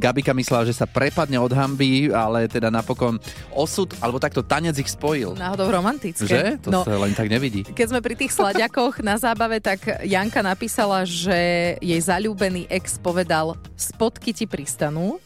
Gabika 0.00 0.32
myslela, 0.32 0.64
že 0.64 0.76
sa 0.76 0.88
prepadne 0.88 1.36
od 1.40 1.52
hamby, 1.52 2.12
ale 2.12 2.48
teda 2.48 2.72
napokon 2.72 3.20
osud, 3.52 3.92
alebo 4.00 4.20
takto 4.20 4.40
tanec 4.40 4.76
ich 4.80 4.90
spojil. 4.90 5.36
Náhodou 5.36 5.68
romantické. 5.68 6.26
Že? 6.26 6.42
To 6.64 6.70
no, 6.72 6.80
sa 6.84 6.96
len 6.96 7.12
tak 7.12 7.28
nevidí. 7.28 7.66
Keď 7.66 7.86
sme 7.86 8.00
pri 8.00 8.14
tých 8.16 8.32
sladiakoch 8.32 9.04
na 9.04 9.20
zábave, 9.20 9.60
tak 9.60 10.04
Janka 10.04 10.40
napísala, 10.40 11.04
že 11.04 11.76
jej 11.80 12.00
zalúbený 12.00 12.68
ex 12.72 12.96
povedal, 12.96 13.56
spotky 13.76 14.32
ti 14.32 14.44
pristanú. 14.48 15.20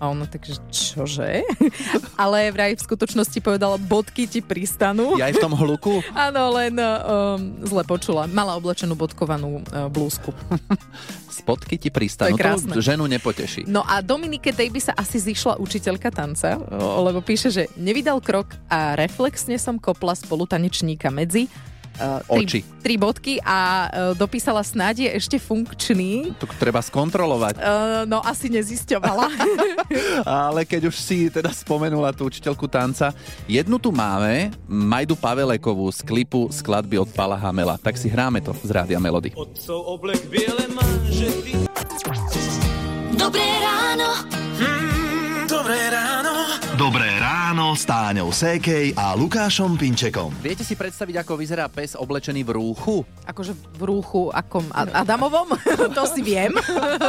A 0.00 0.08
ono 0.08 0.24
takže, 0.24 0.56
čože? 0.72 1.44
Ale 2.22 2.48
vraj 2.48 2.72
v 2.72 2.80
skutočnosti 2.80 3.36
povedala, 3.44 3.76
bodky 3.76 4.24
ti 4.24 4.40
pristanú. 4.40 5.20
Ja 5.20 5.28
aj 5.28 5.36
v 5.36 5.42
tom 5.44 5.52
hluku? 5.52 6.00
Áno, 6.16 6.56
len 6.56 6.72
um, 6.80 7.60
zle 7.68 7.84
počula. 7.84 8.24
Mala 8.24 8.56
oblečenú 8.56 8.96
bodkovanú 8.96 9.60
uh, 9.60 9.92
blúzku. 9.92 10.32
Spodky 11.40 11.76
ti 11.76 11.92
pristanú. 11.92 12.32
To 12.32 12.40
je 12.40 12.42
krásne. 12.42 12.72
To 12.72 12.80
ženu 12.80 13.04
nepoteší. 13.04 13.68
No 13.68 13.84
a 13.84 14.00
Dominike 14.00 14.56
tej 14.56 14.72
by 14.72 14.80
sa 14.80 14.92
asi 14.96 15.20
zišla 15.20 15.60
učiteľka 15.60 16.08
tanca, 16.08 16.56
lebo 17.00 17.20
píše, 17.20 17.52
že 17.52 17.62
nevydal 17.76 18.24
krok 18.24 18.56
a 18.72 18.96
reflexne 18.96 19.60
som 19.60 19.76
kopla 19.76 20.16
spolutanečníka 20.16 21.12
medzi 21.12 21.46
uh, 22.00 22.24
tri, 22.24 22.44
Oči. 22.48 22.60
tri 22.80 22.94
bodky 22.96 23.36
a 23.44 23.58
uh, 23.86 23.88
dopísala 24.16 24.64
snáď 24.64 25.06
je 25.06 25.10
ešte 25.20 25.36
funkčný. 25.36 26.32
To 26.40 26.48
treba 26.56 26.80
skontrolovať. 26.80 27.60
Uh, 27.60 28.08
no 28.08 28.24
asi 28.24 28.48
nezisťovala. 28.48 29.28
Ale 30.48 30.64
keď 30.64 30.88
už 30.88 30.96
si 30.96 31.28
teda 31.28 31.52
spomenula 31.52 32.16
tú 32.16 32.26
učiteľku 32.26 32.64
tanca, 32.66 33.12
jednu 33.44 33.76
tu 33.76 33.92
máme, 33.92 34.50
Majdu 34.64 35.14
Pavelekovú 35.14 35.92
z 35.92 36.00
klipu 36.02 36.48
skladby 36.48 36.96
od 36.96 37.08
Pala 37.12 37.36
Hamela. 37.36 37.76
Tak 37.76 38.00
si 38.00 38.08
hráme 38.08 38.40
to 38.40 38.56
z 38.64 38.70
Rádia 38.72 38.98
Melody. 38.98 39.36
Otcov 39.36 40.00
oblek 40.00 40.24
biele 40.32 40.64
manžety. 40.72 41.68
Dobré 43.12 43.44
ráno. 43.60 44.08
Mm, 44.56 45.44
dobré 45.44 45.78
ráno. 45.92 46.32
Dobré 46.80 47.19
ráno 47.30 47.78
s 47.78 47.86
Táňou 47.86 48.34
Sékej 48.34 48.90
a 48.98 49.14
Lukášom 49.14 49.78
Pinčekom. 49.78 50.34
Viete 50.42 50.66
si 50.66 50.74
predstaviť, 50.74 51.22
ako 51.22 51.38
vyzerá 51.38 51.70
pes 51.70 51.94
oblečený 51.94 52.42
v 52.42 52.58
rúchu? 52.58 53.06
akože 53.22 53.54
v 53.54 53.82
rúchu 53.86 54.34
akom 54.34 54.66
A- 54.74 55.06
Adamovom? 55.06 55.54
to 55.94 56.02
si 56.10 56.26
viem. 56.26 56.50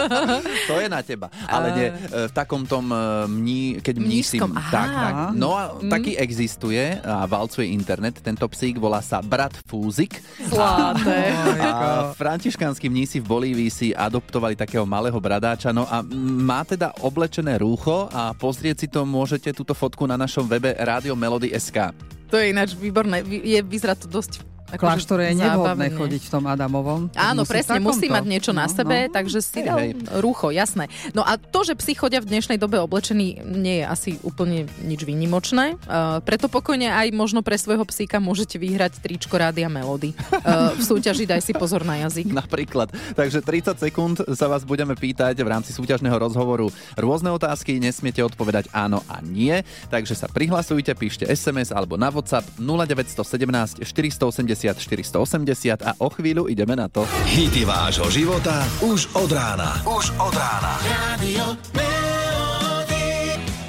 To 0.69 0.77
je 0.77 0.85
na 0.85 1.01
teba. 1.01 1.33
Ale 1.43 1.67
nie, 1.73 1.87
e, 1.89 2.29
v 2.29 2.33
takom 2.37 2.61
tom 2.63 2.85
e, 2.87 2.97
mní, 3.25 3.61
keď. 3.81 3.97
Mnížskom, 3.97 4.53
aha. 4.53 4.69
Tak, 4.69 4.89
tak. 4.91 5.13
No 5.33 5.57
a 5.57 5.63
Mm. 5.73 5.89
taký 5.89 6.13
existuje 6.13 6.77
a 7.01 7.25
valcuje 7.25 7.73
internet. 7.73 8.21
Tento 8.21 8.45
psík 8.45 8.77
volá 8.77 9.01
sa 9.01 9.17
Brat 9.19 9.57
Fúzik. 9.65 10.21
Zlaté. 10.37 11.33
A 11.63 12.13
františkánsky 12.13 12.85
mnísi 12.85 13.17
v 13.17 13.25
Bolívii 13.25 13.71
si 13.71 13.87
adoptovali 13.89 14.53
takého 14.53 14.85
malého 14.85 15.17
bradáča. 15.17 15.71
No 15.71 15.89
a 15.89 16.05
má 16.37 16.61
teda 16.61 16.93
oblečené 16.99 17.57
rúcho 17.57 18.05
a 18.07 18.35
pozrieť 18.35 18.77
si 18.77 18.87
to 18.87 19.01
môžete 19.01 19.49
túto 19.51 19.73
fotku 19.73 20.05
na 20.11 20.19
našom 20.19 20.43
webe 20.43 20.75
Radio 20.75 21.15
Melody 21.15 21.55
SK. 21.55 21.95
To 22.27 22.35
je 22.35 22.51
ináč 22.51 22.75
výborné. 22.75 23.23
Je, 23.23 23.59
vyzerá 23.63 23.95
to 23.95 24.11
dosť 24.11 24.50
kláštore 24.75 25.31
je 25.31 25.35
nevhodné 25.39 25.87
zábavne. 25.89 25.97
chodiť 25.97 26.21
v 26.21 26.31
tom 26.31 26.43
Adamovom. 26.45 27.01
Áno, 27.13 27.41
Musí 27.43 27.51
presne, 27.51 27.77
musí 27.79 28.07
mať 28.07 28.25
niečo 28.25 28.51
na 28.51 28.67
No, 28.67 28.71
sebe, 28.71 29.07
no. 29.07 29.11
takže 29.11 29.39
si 29.41 29.59
dal 29.61 29.79
hej. 29.81 29.97
rúcho, 30.19 30.53
jasné. 30.53 30.85
No 31.11 31.23
a 31.23 31.35
to, 31.35 31.65
že 31.65 31.73
psi 31.73 31.97
chodia 31.97 32.21
v 32.21 32.29
dnešnej 32.29 32.55
dobe 32.55 32.77
oblečení, 32.77 33.41
nie 33.41 33.81
je 33.81 33.85
asi 33.85 34.11
úplne 34.21 34.69
nič 34.81 35.01
výnimočné. 35.01 35.75
Uh, 35.83 36.21
preto 36.21 36.45
pokojne 36.47 36.87
aj 36.87 37.09
možno 37.11 37.41
pre 37.41 37.57
svojho 37.57 37.83
psíka 37.83 38.21
môžete 38.21 38.55
vyhrať 38.55 39.01
tričko 39.01 39.35
Rádia 39.35 39.67
Melody. 39.67 40.13
Uh, 40.31 40.71
v 40.77 40.83
súťaži 40.83 41.25
daj 41.25 41.41
si 41.41 41.51
pozor 41.51 41.81
na 41.81 42.05
jazyk. 42.05 42.29
Napríklad. 42.41 42.93
Takže 43.15 43.41
30 43.41 43.81
sekúnd 43.81 44.21
sa 44.37 44.45
vás 44.45 44.61
budeme 44.61 44.93
pýtať 44.93 45.33
v 45.35 45.49
rámci 45.49 45.73
súťažného 45.73 46.15
rozhovoru 46.15 46.69
rôzne 46.95 47.33
otázky, 47.33 47.81
nesmiete 47.81 48.21
odpovedať 48.21 48.69
áno 48.71 49.01
a 49.09 49.17
nie, 49.25 49.63
takže 49.89 50.13
sa 50.13 50.29
prihlasujte, 50.29 50.93
píšte 50.93 51.25
SMS 51.25 51.73
alebo 51.73 51.97
na 51.97 52.13
WhatsApp 52.13 52.45
0917 52.61 53.81
480 53.81 54.60
480 54.69 55.81
a 55.81 55.97
o 55.97 56.13
chvíľu 56.13 56.45
ideme 56.45 56.77
na 56.77 56.85
to. 56.85 57.01
Hity 57.25 57.65
vášho 57.65 58.05
života 58.13 58.61
už 58.85 59.09
od 59.17 59.33
rána. 59.33 59.81
Už 59.89 60.13
od 60.21 60.33
rána. 60.37 60.77
Radio 60.85 61.57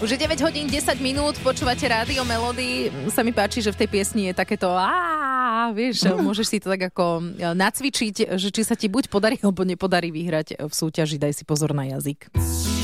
Už 0.02 0.11
je 0.12 0.18
9 0.18 0.34
hodín 0.42 0.66
10 0.66 0.99
minút, 0.99 1.38
počúvate 1.40 1.87
Rádio 1.87 2.26
Melody. 2.26 2.90
Sa 3.08 3.22
mi 3.22 3.30
páči, 3.30 3.62
že 3.62 3.70
v 3.70 3.87
tej 3.87 3.88
piesni 3.88 4.22
je 4.28 4.34
takéto 4.34 4.66
á, 4.75 5.70
vieš, 5.70 6.11
môžeš 6.26 6.46
si 6.50 6.58
to 6.58 6.75
tak 6.75 6.90
ako 6.90 7.22
e, 7.38 7.54
nacvičiť, 7.54 8.34
že 8.34 8.49
či 8.50 8.66
sa 8.66 8.75
ti 8.75 8.90
buď 8.90 9.06
podarí, 9.06 9.38
alebo 9.38 9.62
nepodarí 9.62 10.11
vyhrať 10.11 10.58
v 10.58 10.72
súťaži, 10.75 11.22
daj 11.22 11.38
si 11.38 11.44
pozor 11.46 11.70
na 11.70 11.87
jazyk. 11.87 12.34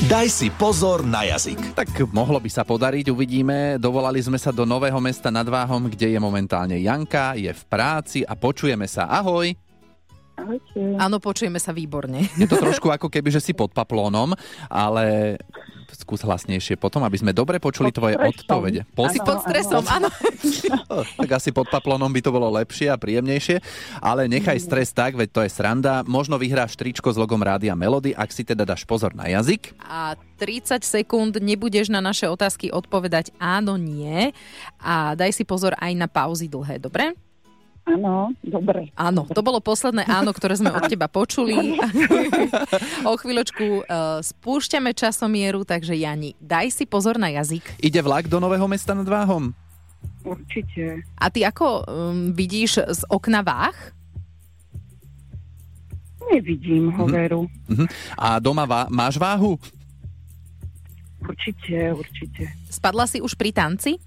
Daj 0.07 0.31
si 0.31 0.47
pozor 0.47 1.03
na 1.03 1.27
jazyk. 1.27 1.75
Tak 1.75 2.07
mohlo 2.15 2.39
by 2.39 2.47
sa 2.47 2.63
podariť, 2.63 3.11
uvidíme. 3.11 3.75
Dovolali 3.75 4.23
sme 4.23 4.39
sa 4.39 4.55
do 4.55 4.63
Nového 4.63 4.95
mesta 5.03 5.27
nad 5.27 5.43
Váhom, 5.43 5.91
kde 5.91 6.15
je 6.15 6.19
momentálne 6.23 6.79
Janka, 6.79 7.35
je 7.35 7.51
v 7.51 7.63
práci 7.67 8.23
a 8.23 8.31
počujeme 8.31 8.87
sa. 8.87 9.11
Ahoj! 9.11 9.68
Ahojte. 10.39 10.79
Áno, 10.95 11.19
počujeme 11.19 11.59
sa 11.59 11.75
výborne. 11.75 12.25
Je 12.39 12.47
to 12.47 12.55
trošku 12.55 12.87
ako 12.87 13.11
keby, 13.11 13.29
že 13.29 13.43
si 13.43 13.51
pod 13.51 13.75
paplónom, 13.75 14.31
ale 14.71 15.35
skús 15.89 16.21
hlasnejšie 16.21 16.77
potom, 16.77 17.01
aby 17.01 17.17
sme 17.17 17.33
dobre 17.33 17.57
počuli 17.57 17.89
Pod 17.89 17.97
tvoje 17.97 18.15
stresom. 18.15 18.33
odpovede. 18.45 18.81
Pod... 18.93 19.09
Si 19.09 19.19
pod 19.19 19.39
stresom, 19.41 19.83
áno. 19.89 20.07
Oh, 20.89 21.05
tak 21.05 21.37
asi 21.37 21.53
pod 21.53 21.69
paplónom 21.69 22.09
by 22.09 22.21
to 22.21 22.33
bolo 22.33 22.49
lepšie 22.49 22.89
a 22.89 22.97
príjemnejšie, 22.97 23.61
ale 24.01 24.25
nechaj 24.25 24.57
stres 24.57 24.89
tak, 24.89 25.13
veď 25.13 25.29
to 25.29 25.41
je 25.45 25.51
sranda. 25.53 26.01
Možno 26.01 26.41
vyhráš 26.41 26.73
tričko 26.73 27.13
s 27.13 27.17
logom 27.17 27.41
Rádia 27.41 27.77
Melody, 27.77 28.13
ak 28.17 28.33
si 28.33 28.41
teda 28.41 28.65
dáš 28.65 28.89
pozor 28.89 29.13
na 29.13 29.29
jazyk. 29.29 29.77
A 29.85 30.17
30 30.41 30.81
sekúnd 30.81 31.37
nebudeš 31.37 31.93
na 31.93 32.01
naše 32.01 32.25
otázky 32.25 32.73
odpovedať 32.73 33.37
áno, 33.37 33.77
nie. 33.77 34.33
A 34.81 35.13
daj 35.13 35.29
si 35.29 35.45
pozor 35.45 35.77
aj 35.77 35.93
na 35.93 36.09
pauzy 36.09 36.49
dlhé, 36.49 36.81
dobre? 36.81 37.13
Áno, 37.89 38.29
dobre. 38.45 38.93
Áno, 38.93 39.25
to 39.25 39.41
bolo 39.41 39.57
posledné 39.57 40.05
áno, 40.05 40.29
ktoré 40.29 40.53
sme 40.53 40.69
od 40.69 40.85
teba 40.85 41.09
počuli. 41.09 41.73
o 43.09 43.13
chvíľočku 43.17 43.65
uh, 43.81 44.21
spúšťame 44.21 44.93
časomieru, 44.93 45.65
takže 45.65 45.97
Jani, 45.97 46.37
daj 46.37 46.69
si 46.69 46.85
pozor 46.85 47.17
na 47.17 47.33
jazyk. 47.33 47.81
Ide 47.81 48.05
vlak 48.05 48.29
do 48.29 48.37
Nového 48.37 48.69
mesta 48.69 48.93
nad 48.93 49.09
Váhom? 49.09 49.49
Určite. 50.21 51.01
A 51.17 51.33
ty 51.33 51.41
ako 51.41 51.65
um, 51.65 51.83
vidíš 52.31 52.85
z 52.85 53.01
okna 53.09 53.41
váh? 53.41 53.75
Nevidím 56.29 56.93
ho, 56.93 57.09
veru. 57.09 57.49
Mhm. 57.65 57.89
A 58.13 58.37
doma 58.37 58.69
vá- 58.69 58.85
máš 58.93 59.17
váhu? 59.17 59.57
Určite, 61.19 61.93
určite. 61.93 62.43
Spadla 62.69 63.03
si 63.09 63.19
už 63.19 63.35
pri 63.35 63.51
tanci? 63.51 63.97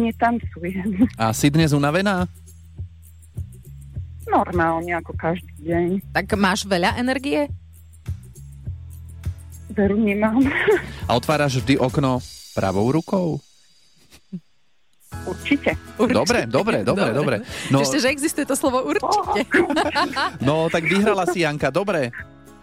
Netancujem. 0.00 1.04
A 1.20 1.36
si 1.36 1.52
dnes 1.52 1.76
unavená? 1.76 2.24
Normálne, 4.24 4.96
ako 4.96 5.12
každý 5.12 5.52
deň. 5.60 5.88
Tak 6.16 6.32
máš 6.40 6.64
veľa 6.64 6.96
energie? 6.96 7.50
Veru 9.76 10.00
nemám. 10.00 10.40
A 11.08 11.14
otváraš 11.18 11.60
vždy 11.60 11.76
okno 11.76 12.22
pravou 12.56 12.88
rukou? 12.88 13.38
Určite. 15.26 15.74
Dobre, 15.98 16.46
dobre, 16.46 16.86
dobre, 16.86 17.10
dobre. 17.10 17.36
No, 17.68 17.82
Ešte, 17.82 17.98
že 17.98 18.08
existuje 18.14 18.46
to 18.46 18.54
slovo 18.54 18.86
určite. 18.86 19.42
no 20.40 20.70
tak 20.70 20.86
vyhrala 20.86 21.26
si 21.28 21.42
Janka, 21.42 21.68
dobre. 21.68 22.14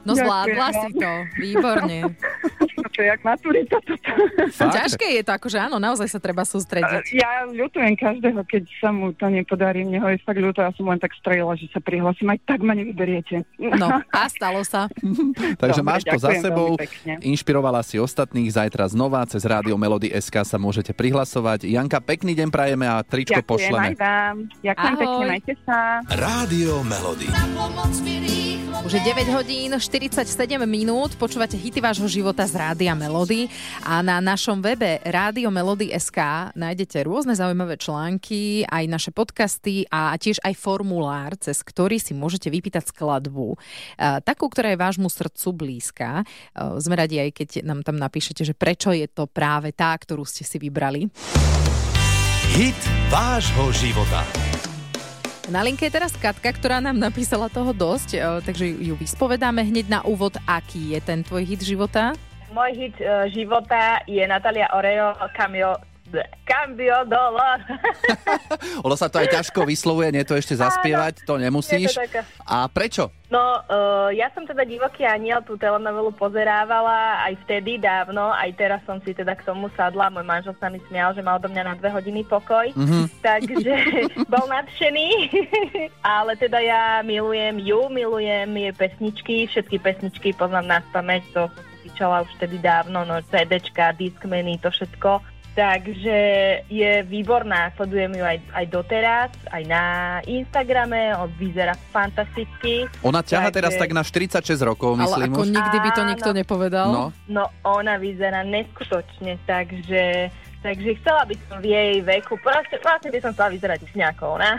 No 0.08 0.15
zvládla 0.15 0.67
si 0.71 0.89
to, 0.95 1.12
výborne. 1.36 1.97
To 2.98 3.06
je 3.06 3.14
jak 3.14 3.22
maturita 3.22 3.78
toto. 3.86 4.10
Ťažké 4.58 5.22
je 5.22 5.22
to, 5.22 5.32
akože 5.38 5.62
áno, 5.62 5.78
naozaj 5.78 6.10
sa 6.10 6.18
treba 6.18 6.42
sústrediť. 6.42 7.14
Ja 7.14 7.46
ľutujem 7.46 7.94
každého, 7.94 8.42
keď 8.50 8.66
sa 8.82 8.90
mu 8.90 9.14
to 9.14 9.30
nepodarí. 9.30 9.86
Mne 9.86 10.02
ho 10.02 10.10
je 10.10 10.18
fakt 10.26 10.42
ľúto, 10.42 10.66
ja 10.66 10.74
som 10.74 10.90
len 10.90 10.98
tak 10.98 11.14
strelila, 11.14 11.54
že 11.54 11.70
sa 11.70 11.78
prihlasím. 11.78 12.34
Aj 12.34 12.42
tak 12.50 12.66
ma 12.66 12.74
nevyberiete. 12.74 13.46
No, 13.62 14.02
a 14.18 14.26
stalo 14.34 14.66
sa. 14.66 14.90
Takže 15.62 15.86
Dobre, 15.86 15.92
máš 15.94 16.02
to 16.10 16.18
za 16.18 16.34
ďakujem 16.34 16.42
sebou, 16.42 16.70
inšpirovala 17.22 17.86
si 17.86 18.02
ostatných, 18.02 18.50
zajtra 18.50 18.90
znova 18.90 19.30
cez 19.30 19.46
Rádio 19.46 19.78
Melody 19.78 20.10
SK 20.18 20.42
sa 20.42 20.58
môžete 20.58 20.98
prihlasovať. 20.98 21.70
Janka, 21.70 22.02
pekný 22.02 22.34
deň 22.34 22.50
prajeme 22.50 22.90
a 22.90 23.06
tričko 23.06 23.46
Ďakujem 23.46 23.52
pošleme. 23.54 23.88
aj 23.94 23.96
vám. 24.02 24.36
Ďakujem 24.66 24.94
Ahoj. 24.98 25.02
pekne, 25.06 25.26
majte 25.30 25.54
sa. 25.70 25.78
Rádio 26.18 26.74
Melody. 26.82 27.28
Už 28.86 28.94
je 28.94 29.02
9 29.04 29.36
hodín 29.36 29.72
47 29.76 30.24
minút, 30.64 31.20
počúvate 31.20 31.60
hity 31.60 31.84
vášho 31.84 32.08
života 32.08 32.48
z 32.48 32.56
Rádia 32.56 32.87
Melody 32.93 33.50
a 33.84 34.00
na 34.06 34.21
našom 34.21 34.62
webe 34.62 35.02
SK 35.97 36.52
nájdete 36.54 37.04
rôzne 37.04 37.34
zaujímavé 37.34 37.80
články, 37.82 38.63
aj 38.67 38.84
naše 38.86 39.12
podcasty 39.15 39.89
a 39.89 40.13
tiež 40.15 40.38
aj 40.45 40.54
formulár, 40.56 41.36
cez 41.41 41.60
ktorý 41.65 41.97
si 41.97 42.13
môžete 42.13 42.52
vypýtať 42.54 42.93
skladbu. 42.93 43.56
E, 43.56 43.58
Takú, 44.21 44.47
ktorá 44.47 44.71
je 44.71 44.80
vášmu 44.80 45.10
srdcu 45.10 45.47
blízka. 45.56 46.10
E, 46.21 46.23
Sme 46.78 46.95
radi 47.00 47.17
aj, 47.17 47.30
keď 47.34 47.50
nám 47.65 47.82
tam 47.82 47.97
napíšete, 47.97 48.45
že 48.45 48.54
prečo 48.54 48.93
je 48.93 49.10
to 49.10 49.26
práve 49.26 49.73
tá, 49.73 49.95
ktorú 49.97 50.28
ste 50.28 50.45
si 50.45 50.62
vybrali. 50.62 51.10
Hit 52.54 52.80
vášho 53.10 53.71
života. 53.76 54.23
Na 55.47 55.63
linke 55.63 55.88
je 55.88 55.95
teraz 55.95 56.12
Katka, 56.12 56.52
ktorá 56.52 56.84
nám 56.84 57.00
napísala 57.00 57.47
toho 57.47 57.71
dosť, 57.71 58.10
e, 58.15 58.19
takže 58.43 58.67
ju 58.67 59.00
vyspovedáme 59.00 59.63
hneď 59.63 59.88
na 59.88 60.00
úvod, 60.04 60.36
aký 60.43 60.91
je 60.91 61.00
ten 61.00 61.23
tvoj 61.23 61.47
hit 61.47 61.63
života. 61.63 62.19
Môj 62.52 62.72
hit 62.74 62.96
e, 62.98 63.28
života 63.32 64.00
je 64.08 64.24
Natalia 64.24 64.72
Oreo, 64.72 65.14
Kamil 65.36 65.76
Cambio 66.48 67.04
dollar. 67.04 67.60
Ono 68.88 68.96
sa 68.96 69.12
to 69.12 69.20
aj 69.20 69.28
ťažko 69.28 69.68
vyslovuje, 69.68 70.16
nie 70.16 70.24
to 70.24 70.40
ešte 70.40 70.56
zaspievať, 70.56 71.28
to 71.28 71.36
nemusíš. 71.36 72.00
To 72.00 72.24
A 72.48 72.72
prečo? 72.72 73.12
No, 73.28 73.60
uh, 73.68 74.08
ja 74.16 74.32
som 74.32 74.48
teda 74.48 74.64
Divoký 74.64 75.04
aniel, 75.04 75.44
tú 75.44 75.60
telenovelu 75.60 76.16
pozerávala 76.16 77.28
aj 77.28 77.36
vtedy 77.44 77.76
dávno, 77.76 78.32
aj 78.32 78.56
teraz 78.56 78.80
som 78.88 79.04
si 79.04 79.12
teda 79.12 79.36
k 79.36 79.44
tomu 79.44 79.68
sadla. 79.76 80.08
Môj 80.08 80.24
manžel 80.24 80.56
sa 80.56 80.72
mi 80.72 80.80
smial, 80.88 81.12
že 81.12 81.20
mal 81.20 81.36
do 81.44 81.52
mňa 81.52 81.64
na 81.68 81.74
dve 81.76 81.92
hodiny 81.92 82.24
pokoj, 82.24 82.72
Mhm. 82.72 83.12
takže 83.28 83.74
bol 84.32 84.48
nadšený. 84.48 85.08
Ale 86.00 86.40
teda 86.40 86.64
ja 86.64 87.04
milujem 87.04 87.60
ju, 87.60 87.92
milujem 87.92 88.48
jej 88.56 88.72
pesničky, 88.72 89.36
všetky 89.52 89.76
pesničky 89.84 90.30
poznám 90.32 90.72
na 90.72 90.80
spameť, 90.88 91.24
to 91.36 91.44
som 91.52 91.77
si 91.98 92.06
píčala 92.06 92.22
už 92.22 92.30
vtedy 92.38 92.62
dávno, 92.62 93.02
no 93.04 93.18
CDčka, 93.26 93.90
Discmany, 93.92 94.62
to 94.62 94.70
všetko. 94.70 95.18
Takže 95.58 96.18
je 96.70 97.02
výborná, 97.02 97.74
sledujem 97.74 98.14
ju 98.14 98.22
aj, 98.22 98.38
aj 98.54 98.66
doteraz, 98.70 99.34
aj 99.50 99.64
na 99.66 99.84
Instagrame, 100.22 101.18
on 101.18 101.34
vyzerá 101.34 101.74
fantasticky. 101.90 102.86
Ona 103.02 103.26
ťaha 103.26 103.50
Takže- 103.50 103.58
teraz 103.58 103.74
tak 103.74 103.90
na 103.90 104.06
46 104.06 104.62
rokov, 104.62 104.94
Ale 104.94 105.10
myslím 105.10 105.34
ako 105.34 105.42
už. 105.42 105.50
nikdy 105.50 105.78
by 105.82 105.90
to 105.90 106.04
nikto 106.06 106.30
Áno. 106.30 106.38
nepovedal. 106.38 106.88
No. 106.94 107.06
No 107.26 107.44
ona 107.66 107.98
vyzerá 107.98 108.46
neskutočne, 108.46 109.42
takže, 109.50 110.30
takže 110.62 110.98
chcela 111.02 111.24
by 111.24 111.36
som 111.48 111.58
v 111.62 111.67
jej 111.70 111.93
veku, 112.02 112.36
proste, 112.41 112.76
vlastne 112.82 113.10
by 113.13 113.20
som 113.22 113.32
chcela 113.34 113.50
vyzerať 113.54 113.80
už 113.86 113.91
nejako 113.93 114.24
ona, 114.38 114.52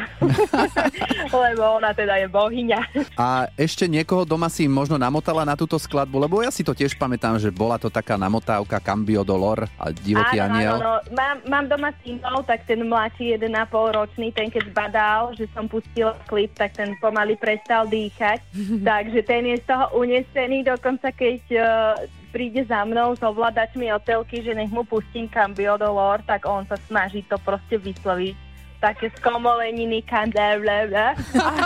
lebo 1.45 1.63
ona 1.79 1.91
teda 1.95 2.21
je 2.23 2.27
bohyňa. 2.31 2.81
A 3.19 3.51
ešte 3.59 3.91
niekoho 3.91 4.23
doma 4.23 4.47
si 4.49 4.71
možno 4.71 4.97
namotala 4.97 5.43
na 5.43 5.59
túto 5.59 5.77
skladbu, 5.77 6.17
lebo 6.29 6.41
ja 6.41 6.51
si 6.51 6.63
to 6.63 6.73
tiež 6.73 6.95
pamätám, 6.97 7.37
že 7.39 7.51
bola 7.53 7.77
to 7.77 7.91
taká 7.91 8.15
namotávka 8.15 8.81
Cambio 8.83 9.27
Dolor 9.27 9.67
a 9.79 9.91
Divoký 9.91 10.39
áno, 10.39 10.47
aniel. 10.55 10.75
áno, 10.79 10.83
no. 10.83 10.95
mám, 11.15 11.37
mám 11.47 11.65
doma 11.67 11.91
synov, 12.03 12.47
tak 12.47 12.65
ten 12.69 12.83
mladší 12.87 13.39
1,5 13.39 13.99
ročný, 13.99 14.31
ten 14.33 14.49
keď 14.49 14.65
badal, 14.73 15.35
že 15.35 15.51
som 15.53 15.67
pustila 15.67 16.15
klip, 16.31 16.55
tak 16.55 16.75
ten 16.75 16.95
pomaly 17.03 17.35
prestal 17.39 17.87
dýchať, 17.87 18.41
takže 18.89 19.21
ten 19.27 19.47
je 19.49 19.57
z 19.61 19.65
toho 19.67 19.87
unesený, 19.99 20.67
dokonca 20.67 21.11
keď 21.15 21.41
uh, 21.55 22.18
príde 22.31 22.65
za 22.69 22.85
mnou 22.85 23.17
s 23.17 23.23
ovládačmi 23.25 23.89
hotelky, 23.91 24.45
že 24.45 24.53
nech 24.55 24.71
mu 24.71 24.85
pustím 24.85 25.29
Cambio 25.29 25.77
Dolor, 25.81 26.21
tak 26.25 26.45
on 26.45 26.65
sa 26.69 26.77
snaží 26.89 27.25
to 27.27 27.41
proste 27.43 27.81
vysloviť 27.81 28.49
také 28.79 29.11
skomoleniny, 29.19 30.03
kandelele. 30.07 31.19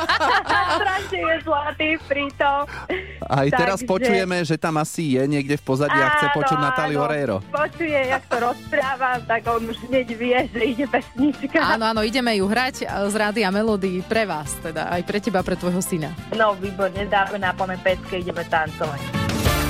Strašne 0.81 1.21
je 1.21 1.37
zlatý 1.45 1.89
pritom. 2.09 2.65
Aj 3.29 3.49
teraz 3.53 3.85
Takže- 3.85 3.89
počujeme, 3.89 4.37
že 4.45 4.57
tam 4.57 4.81
asi 4.81 5.21
je 5.21 5.23
niekde 5.29 5.61
v 5.61 5.65
pozadí 5.65 5.97
a 5.97 6.09
chce 6.19 6.27
počuť 6.33 6.59
Natáliu. 6.59 7.01
Oreiro. 7.05 7.45
Počuje, 7.53 7.99
jak 8.09 8.25
to 8.31 8.37
rozprávam, 8.41 9.21
tak 9.29 9.43
on 9.49 9.69
už 9.69 9.79
hneď 9.91 10.09
vie, 10.17 10.39
že 10.49 10.61
ide 10.65 10.87
pesnička. 10.89 11.59
Áno, 11.61 11.93
áno, 11.93 12.01
ideme 12.01 12.33
ju 12.39 12.49
hrať 12.49 12.89
a 12.89 13.05
z 13.11 13.15
rády 13.17 13.41
a 13.45 13.51
melódy 13.53 14.01
pre 14.07 14.25
vás, 14.25 14.55
teda 14.65 14.89
aj 14.93 15.03
pre 15.05 15.19
teba, 15.21 15.45
pre 15.45 15.59
tvojho 15.59 15.83
syna. 15.85 16.15
No, 16.33 16.57
výborne, 16.57 17.05
dáme 17.11 17.37
na 17.43 17.53
pecky, 17.83 18.23
ideme 18.25 18.47
tancovať. 18.47 19.22